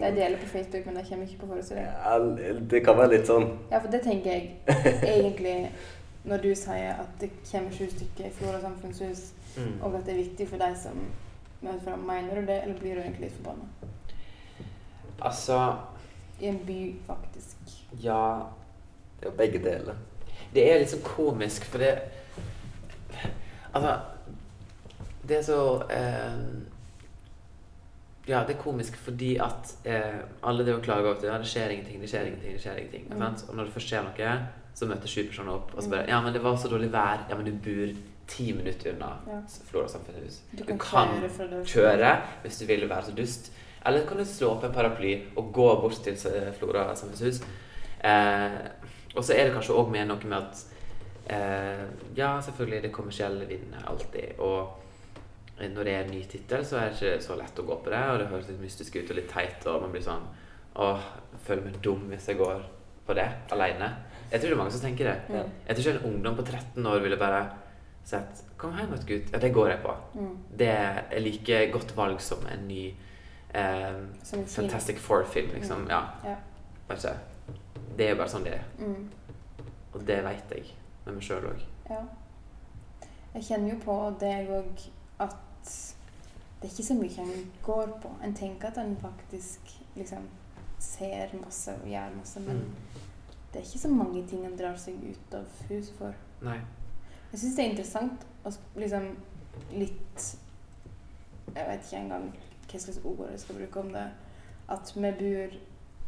Jeg 0.00 0.14
deler 0.16 0.38
på 0.40 0.46
Facebook, 0.50 0.86
men 0.86 0.96
jeg 0.98 1.06
kommer 1.08 1.26
ikke 1.28 1.40
på 1.44 1.48
forestilling. 1.52 1.84
Ja, 1.86 2.56
det 2.72 2.80
kan 2.84 2.96
være 2.98 3.12
litt 3.12 3.28
sånn 3.28 3.44
Ja, 3.70 3.78
for 3.78 3.92
det 3.92 4.00
tenker 4.02 4.32
jeg 4.32 4.56
egentlig 5.14 5.54
når 6.26 6.42
du 6.42 6.48
sier 6.58 6.96
at 7.02 7.12
det 7.20 7.28
kommer 7.50 7.70
sju 7.76 7.84
stykker 7.92 8.26
i 8.28 8.32
Flora 8.38 8.60
samfunnshus, 8.64 9.30
Mm. 9.52 9.74
og 9.84 9.94
at 9.98 10.06
det 10.06 10.14
er 10.14 10.22
viktig 10.22 10.46
for 10.48 10.56
deg 10.62 10.76
som 10.80 10.96
møter 11.60 11.82
fram. 11.84 12.06
Mener 12.08 12.38
du 12.40 12.46
det, 12.48 12.54
eller 12.64 12.78
blir 12.80 12.94
du 12.96 13.00
egentlig 13.02 13.26
litt 13.28 13.34
forbanna? 13.36 13.66
Altså 15.20 15.58
I 16.40 16.46
en 16.48 16.58
by, 16.66 16.78
faktisk. 17.06 17.56
Ja 18.00 18.22
Det 19.20 19.26
er 19.26 19.30
jo 19.30 19.36
begge 19.38 19.60
deler. 19.62 19.98
Det 20.54 20.64
er 20.70 20.80
litt 20.80 20.90
sånn 20.94 21.04
komisk, 21.04 21.64
for 21.68 21.84
det 21.84 21.92
Altså, 23.74 23.98
Det 25.28 25.36
er 25.38 25.42
så 25.46 25.58
eh, 25.90 26.38
Ja, 28.28 28.44
det 28.46 28.56
er 28.56 28.62
komisk 28.62 28.96
fordi 29.02 29.36
at 29.42 29.74
eh, 29.84 30.20
alle 30.46 30.64
det 30.66 30.76
å 30.76 30.82
klage 30.82 31.06
over 31.06 31.16
at 31.18 31.24
ja, 31.26 31.38
det 31.42 31.48
skjer 31.50 31.74
ingenting, 31.74 32.00
det 32.00 32.10
skjer 32.10 32.28
ingenting, 32.30 32.52
det 32.54 32.62
skjer 32.62 32.78
ingenting. 32.78 33.08
Mm. 33.10 33.24
Og 33.48 33.56
når 33.56 33.66
det 33.66 33.74
først 33.74 33.90
skjer 33.90 34.04
noe, 34.06 34.34
så 34.74 34.88
møter 34.88 35.10
sju 35.10 35.24
personer 35.28 35.56
opp 35.56 35.74
og 35.74 35.82
så 35.82 35.90
bare 35.92 36.08
Ja, 36.08 36.20
men 36.22 36.32
det 36.34 36.42
var 36.44 36.56
så 36.56 36.70
dårlig 36.70 36.92
vær. 36.92 37.26
Ja, 37.28 37.36
men 37.36 37.48
du 37.48 37.52
bor 37.64 37.94
ti 38.30 38.52
minutter 38.52 38.92
unna 38.94 39.10
Ja. 39.26 39.40
Flora 39.70 39.88
samfunnshus. 39.88 40.40
Du 40.52 40.62
Du 40.62 40.64
kan 40.64 40.78
kan 40.78 41.08
kjøre 41.18 41.64
kjøre 41.66 42.12
hvis 42.42 42.58
du 42.58 42.66
vil 42.66 42.88
være 42.88 43.04
så 43.10 43.16
dust. 43.16 43.52
Eller 43.86 44.06
kan 44.06 44.16
du 44.16 44.24
slå 44.24 44.52
opp 44.54 44.64
en 44.64 44.72
paraply 44.72 45.16
og 45.36 45.52
gå 45.52 45.68
bort 45.80 46.02
til 46.04 46.14
eh, 46.30 46.52
Flora 46.58 46.94
samfunnshus. 46.94 47.42
Eh, 48.04 48.58
og 49.16 49.24
så 49.24 49.34
er 49.34 49.44
det 49.44 49.54
kanskje 49.56 49.74
òg 49.74 49.90
noe 49.92 50.24
med 50.24 50.38
at 50.38 50.64
eh, 51.26 51.84
Ja, 52.16 52.40
selvfølgelig, 52.42 52.82
det 52.82 52.92
kommersielle 52.92 53.46
vinner 53.46 53.84
alltid. 53.88 54.38
Og 54.38 54.78
når 55.60 55.84
det 55.84 55.94
er 55.94 56.04
en 56.04 56.10
ny 56.10 56.22
tittel, 56.26 56.64
så 56.66 56.76
er 56.80 56.90
det 56.90 56.98
ikke 56.98 57.24
så 57.24 57.36
lett 57.38 57.58
å 57.58 57.66
gå 57.66 57.76
på 57.84 57.90
det. 57.92 58.02
Og 58.10 58.18
det 58.18 58.28
høres 58.32 58.48
litt 58.50 58.62
mystisk 58.62 58.96
ut 58.96 59.10
og 59.10 59.18
litt 59.18 59.30
teit, 59.30 59.66
og 59.66 59.82
man 59.84 59.92
blir 59.94 60.04
sånn 60.04 60.24
Åh, 60.72 61.02
jeg 61.34 61.40
føler 61.44 61.66
meg 61.66 61.74
dum 61.84 62.06
hvis 62.08 62.30
jeg 62.30 62.38
går 62.38 62.62
på 63.04 63.14
det 63.18 63.26
alene. 63.52 63.90
Jeg 64.30 64.40
tror 64.40 64.48
det 64.48 64.54
er 64.54 64.60
mange 64.62 64.72
som 64.72 64.80
tenker 64.80 65.04
det. 65.10 65.16
Mm. 65.28 65.50
Jeg 65.66 65.76
tror 65.76 65.82
ikke 65.82 65.98
en 65.98 66.14
ungdom 66.14 66.38
på 66.38 66.44
13 66.46 66.86
år 66.88 67.02
ville 67.04 67.18
bare 67.20 67.42
sett 68.08 68.44
Kom 68.56 68.76
hjem, 68.78 68.92
vet 68.94 69.06
gutt. 69.06 69.32
Ja, 69.34 69.40
det 69.42 69.50
går 69.52 69.68
jeg 69.72 69.82
på. 69.82 69.94
Mm. 70.14 70.34
Det 70.58 70.68
er 70.70 71.20
like 71.20 71.58
godt 71.74 71.96
valg 71.98 72.20
som 72.22 72.46
en 72.46 72.68
ny 72.68 72.84
eh, 73.52 73.98
Som 74.22 74.44
en. 74.44 74.46
Fantastic 74.46 75.02
Four-film, 75.02 75.50
liksom. 75.56 75.84
Mm. 75.84 75.90
Ja, 75.90 76.02
Ja. 76.24 76.38
Det 77.96 78.06
er 78.06 78.14
jo 78.14 78.18
bare 78.20 78.28
sånn 78.32 78.44
det 78.46 78.54
er. 78.56 78.64
Mm. 78.78 79.08
Og 79.92 80.04
det 80.08 80.18
vet 80.24 80.54
jeg 80.56 80.70
med 81.04 81.14
meg 81.14 81.22
sjøl 81.26 81.46
òg. 81.50 81.62
Ja. 81.90 82.02
Jeg 83.34 83.44
kjenner 83.48 83.72
jo 83.74 83.78
på 83.84 83.96
det 84.20 84.34
òg 84.52 84.84
at 85.24 85.38
det 86.60 86.68
er 86.68 86.72
ikke 86.72 86.84
så 86.86 86.94
mye 86.94 87.24
en 87.24 87.52
går 87.64 87.86
på. 88.02 88.10
En 88.22 88.34
tenker 88.34 88.68
at 88.68 88.78
en 88.78 88.96
faktisk 89.00 89.72
liksom 89.96 90.28
ser 90.78 91.32
masse 91.42 91.72
og 91.82 91.88
gjør 91.88 92.14
masse, 92.16 92.40
men 92.40 92.56
Mm. 92.56 92.74
det 93.52 93.60
er 93.60 93.64
ikke 93.66 93.78
så 93.78 93.88
mange 93.88 94.26
ting 94.28 94.44
en 94.46 94.56
drar 94.58 94.76
seg 94.76 94.94
ut 95.04 95.34
av 95.34 95.44
huset 95.68 95.94
for. 95.98 96.14
Nei. 96.42 96.58
Jeg 97.32 97.40
syns 97.40 97.56
det 97.56 97.64
er 97.64 97.70
interessant 97.70 98.24
å 98.44 98.52
liksom 98.76 99.16
litt 99.72 100.36
Jeg 101.54 101.66
vet 101.68 101.84
ikke 101.84 101.96
engang 102.02 102.32
hva 102.70 102.78
slags 102.80 103.00
ord 103.04 103.30
jeg 103.30 103.40
skal 103.40 103.56
bruke 103.56 103.80
om 103.80 103.92
det. 103.92 104.06
At 104.68 104.92
vi 104.96 105.10
bor 105.18 105.56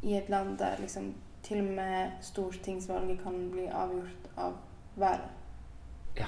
i 0.03 0.15
et 0.17 0.29
land 0.31 0.59
der 0.59 0.77
liksom 0.81 1.15
til 1.43 1.59
og 1.61 1.75
med 1.77 2.11
stortingsvalget 2.23 3.23
kan 3.23 3.51
bli 3.51 3.67
avgjort 3.69 4.31
av 4.37 4.55
været. 4.97 5.21
Ja. 6.19 6.27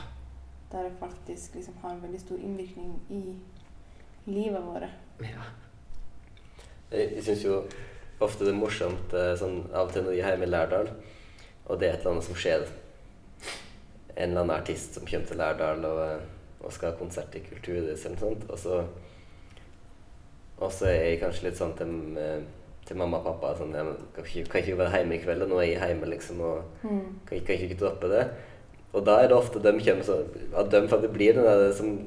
Der 0.73 0.83
det 0.83 0.93
faktisk 1.01 1.55
liksom 1.55 1.75
har 1.83 1.91
en 1.95 2.03
veldig 2.03 2.21
stor 2.21 2.37
innvirkning 2.37 3.03
i 3.11 3.37
livet 4.27 4.63
vårt. 4.67 4.89
Ja. 5.21 5.45
Jeg, 6.93 7.23
syns 7.25 7.45
jo 7.45 7.63
ofte 8.21 8.45
det 8.45 8.53
er 8.55 8.59
morsomt 8.59 9.15
eh, 9.15 9.33
sånn 9.39 9.63
av 9.73 9.89
og 9.89 9.93
til 9.95 10.05
når 10.07 10.17
jeg 10.17 10.25
er 10.25 10.35
hjemme 10.35 10.47
i 10.47 10.51
Lærdal, 10.51 10.91
og 11.67 11.81
det 11.81 11.89
er 11.89 11.95
et 11.97 12.01
eller 12.01 12.17
annet 12.17 12.25
som 12.29 12.39
skjer. 12.39 12.67
En 14.17 14.31
eller 14.31 14.41
annen 14.45 14.55
artist 14.57 14.95
som 14.97 15.07
kommer 15.07 15.27
til 15.29 15.41
Lærdal 15.43 15.85
og, 15.85 15.99
eh, 16.07 16.63
og 16.63 16.73
skal 16.73 16.93
ha 16.93 16.99
konsert 16.99 17.35
i 17.37 17.43
Kulturhuset 17.47 18.07
eller 18.07 18.17
noe 18.17 18.25
sånt, 18.27 18.47
og 18.51 18.59
så 18.59 18.85
og 20.57 20.71
så 20.73 20.87
er 20.89 21.03
jeg 21.11 21.19
kanskje 21.21 21.45
litt 21.51 21.59
sånn 21.59 21.75
til, 21.77 21.91
eh, 22.17 22.41
til 22.89 22.97
mamma 22.97 23.19
og 23.19 23.27
pappa 23.27 23.51
sånn 23.59 23.75
jeg 23.77 23.91
kan 24.15 24.25
ikke, 24.25 24.45
kan 24.51 24.63
ikke 24.63 24.79
være 24.79 24.97
hjemme 25.03 25.15
i 25.19 25.23
kveld, 25.25 25.43
og 25.45 25.51
nå 25.51 25.59
er 25.61 25.67
jeg 25.69 25.91
hjemme, 25.91 26.07
liksom, 26.15 26.41
og 26.41 26.63
Mm. 26.83 27.21
kan, 27.27 27.41
kan 27.45 27.55
ikke 27.67 27.81
droppe 27.81 28.09
det. 28.09 28.23
Og 28.97 29.05
da 29.05 29.19
er 29.21 29.29
det 29.29 29.37
ofte 29.37 29.61
de 29.61 29.73
kommer 29.85 30.07
så 30.07 30.23
At 30.57 30.71
de 30.73 30.89
faktisk 30.89 31.13
blir 31.13 31.37
den 31.37 31.45
der 31.45 31.73
som, 31.77 31.99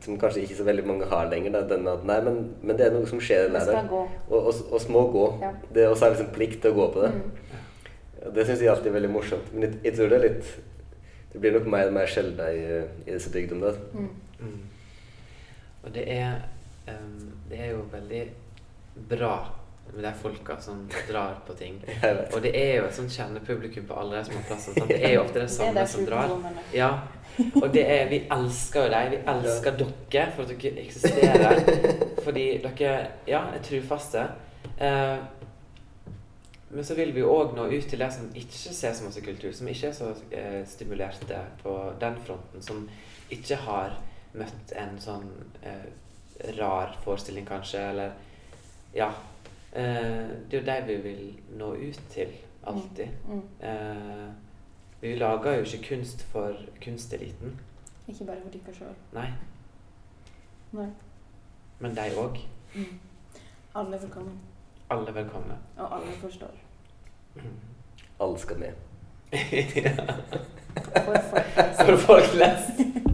som 0.00 0.16
kanskje 0.20 0.46
ikke 0.46 0.56
så 0.56 0.64
veldig 0.64 0.86
mange 0.86 1.08
har 1.10 1.28
lenger. 1.28 1.52
Da, 1.52 1.60
den 1.74 1.88
at 1.90 2.06
nei, 2.08 2.20
men, 2.24 2.38
men 2.62 2.78
det 2.78 2.86
er 2.86 2.94
noe 2.94 3.08
som 3.10 3.20
skjer 3.20 3.52
der. 3.52 3.82
Og, 3.92 4.08
og, 4.30 4.54
og 4.70 4.80
små 4.80 5.04
gå. 5.12 5.26
Ja. 5.42 5.52
Det 5.74 5.84
er 5.84 5.92
også 5.92 6.10
liksom 6.14 6.32
plikt 6.32 6.62
til 6.62 6.72
å 6.72 6.78
gå 6.78 6.88
på 6.94 7.04
det. 7.04 7.12
Mm. 7.18 8.32
Det 8.34 8.46
syns 8.46 8.64
jeg 8.64 8.72
alltid 8.72 8.90
er 8.90 8.98
veldig 8.98 9.12
morsomt. 9.12 9.52
Men 9.52 9.68
jeg, 9.68 9.78
jeg 9.84 9.98
tror 9.98 10.10
det 10.10 10.18
er 10.18 10.26
litt 10.28 10.56
Det 11.28 11.40
blir 11.42 11.52
nok 11.52 11.68
mer 11.68 11.90
og 11.90 11.92
mer 11.98 12.08
sjelden 12.08 12.40
i, 12.48 12.82
i 13.04 13.12
disse 13.12 13.32
bygdene. 13.32 13.68
da. 13.68 13.76
Mm. 13.92 14.08
Mm. 14.40 14.58
Og 15.82 15.94
det 15.94 16.04
er 16.16 16.40
um, 16.88 17.32
Det 17.50 17.60
er 17.60 17.72
jo 17.74 17.84
veldig 17.92 18.24
bra 19.10 19.34
med 19.94 20.04
er 20.04 20.18
folka 20.18 20.58
som 20.60 20.84
drar 21.08 21.38
på 21.46 21.54
ting. 21.58 21.78
Og 22.34 22.42
det 22.44 22.52
er 22.56 22.74
jo 22.80 22.88
et 22.88 22.96
sånt 22.96 23.14
kjernepublikum 23.14 23.86
på 23.88 24.00
alle 24.00 24.18
de 24.18 24.30
små 24.30 24.42
plassene. 24.48 24.74
sant? 24.80 24.90
Det 24.92 25.00
er 25.04 25.14
jo 25.16 25.22
ofte 25.24 25.40
Det 25.40 25.50
samme 25.50 25.68
samme 25.68 25.80
det 25.80 25.88
som 25.88 26.06
drar. 26.06 26.52
Ja. 26.74 26.90
Og 27.62 27.72
det 27.72 27.84
er, 27.86 28.08
vi 28.10 28.22
elsker 28.34 28.86
jo 28.86 28.92
deg. 28.92 29.10
Vi 29.12 29.18
elsker 29.32 29.76
dere 29.78 30.28
for 30.34 30.42
at 30.44 30.62
dere 30.62 30.84
eksisterer. 30.84 31.60
Fordi 32.24 32.46
dere 32.64 32.94
ja, 33.28 33.44
er 33.54 33.62
trufaste. 33.62 34.24
Eh, 34.78 35.18
men 36.70 36.84
så 36.84 36.94
vil 36.98 37.14
vi 37.16 37.22
jo 37.22 37.30
òg 37.32 37.54
nå 37.56 37.68
ut 37.70 37.86
til 37.88 38.02
de 38.02 38.10
som 38.12 38.28
ikke 38.36 38.74
ser 38.76 38.92
så 38.92 39.06
masse 39.06 39.22
kultur, 39.24 39.52
som 39.56 39.68
ikke 39.70 39.88
er 39.88 39.96
så 39.96 40.10
eh, 40.36 40.60
stimulerte 40.68 41.38
på 41.62 41.76
den 42.00 42.18
fronten, 42.26 42.62
som 42.62 42.82
ikke 43.32 43.56
har 43.64 43.96
møtt 44.36 44.74
en 44.76 44.98
sånn 45.00 45.30
eh, 45.64 45.86
rar 46.58 46.92
forestilling, 47.04 47.46
kanskje, 47.48 47.84
eller 47.92 48.16
Ja. 48.96 49.12
Eh, 49.72 50.28
det 50.50 50.54
er 50.54 50.60
jo 50.60 50.66
de 50.66 50.86
vi 50.86 51.02
vil 51.02 51.40
nå 51.58 51.72
ut 51.74 52.00
til, 52.10 52.28
alltid. 52.66 53.06
Mm. 53.28 53.42
Eh, 53.68 54.28
vi 55.00 55.14
lager 55.14 55.52
jo 55.52 55.64
ikke 55.64 55.88
kunst 55.88 56.22
for 56.22 56.52
kunsteliten. 56.84 57.60
Ikke 58.08 58.24
bare 58.24 58.36
for 58.42 58.50
dere 58.50 58.74
sjøl. 58.74 58.94
Nei. 59.12 59.28
Nei. 60.72 60.88
Men 61.78 61.96
de 61.96 62.06
òg. 62.16 62.38
Mm. 62.74 62.98
Alle 63.74 63.96
er 63.96 64.00
velkommen. 64.00 64.40
Alle 64.90 65.08
er 65.08 65.12
velkomne. 65.12 65.58
Og 65.76 65.96
alle 65.96 66.12
forstår. 66.20 66.54
Alle 68.20 68.38
skal 68.38 68.58
med. 68.58 68.72
ja. 69.76 69.96
For 70.74 71.04
folk 71.04 71.44
flest. 71.54 71.84
For 71.84 71.96
folk 71.96 72.24
flest. 72.24 73.04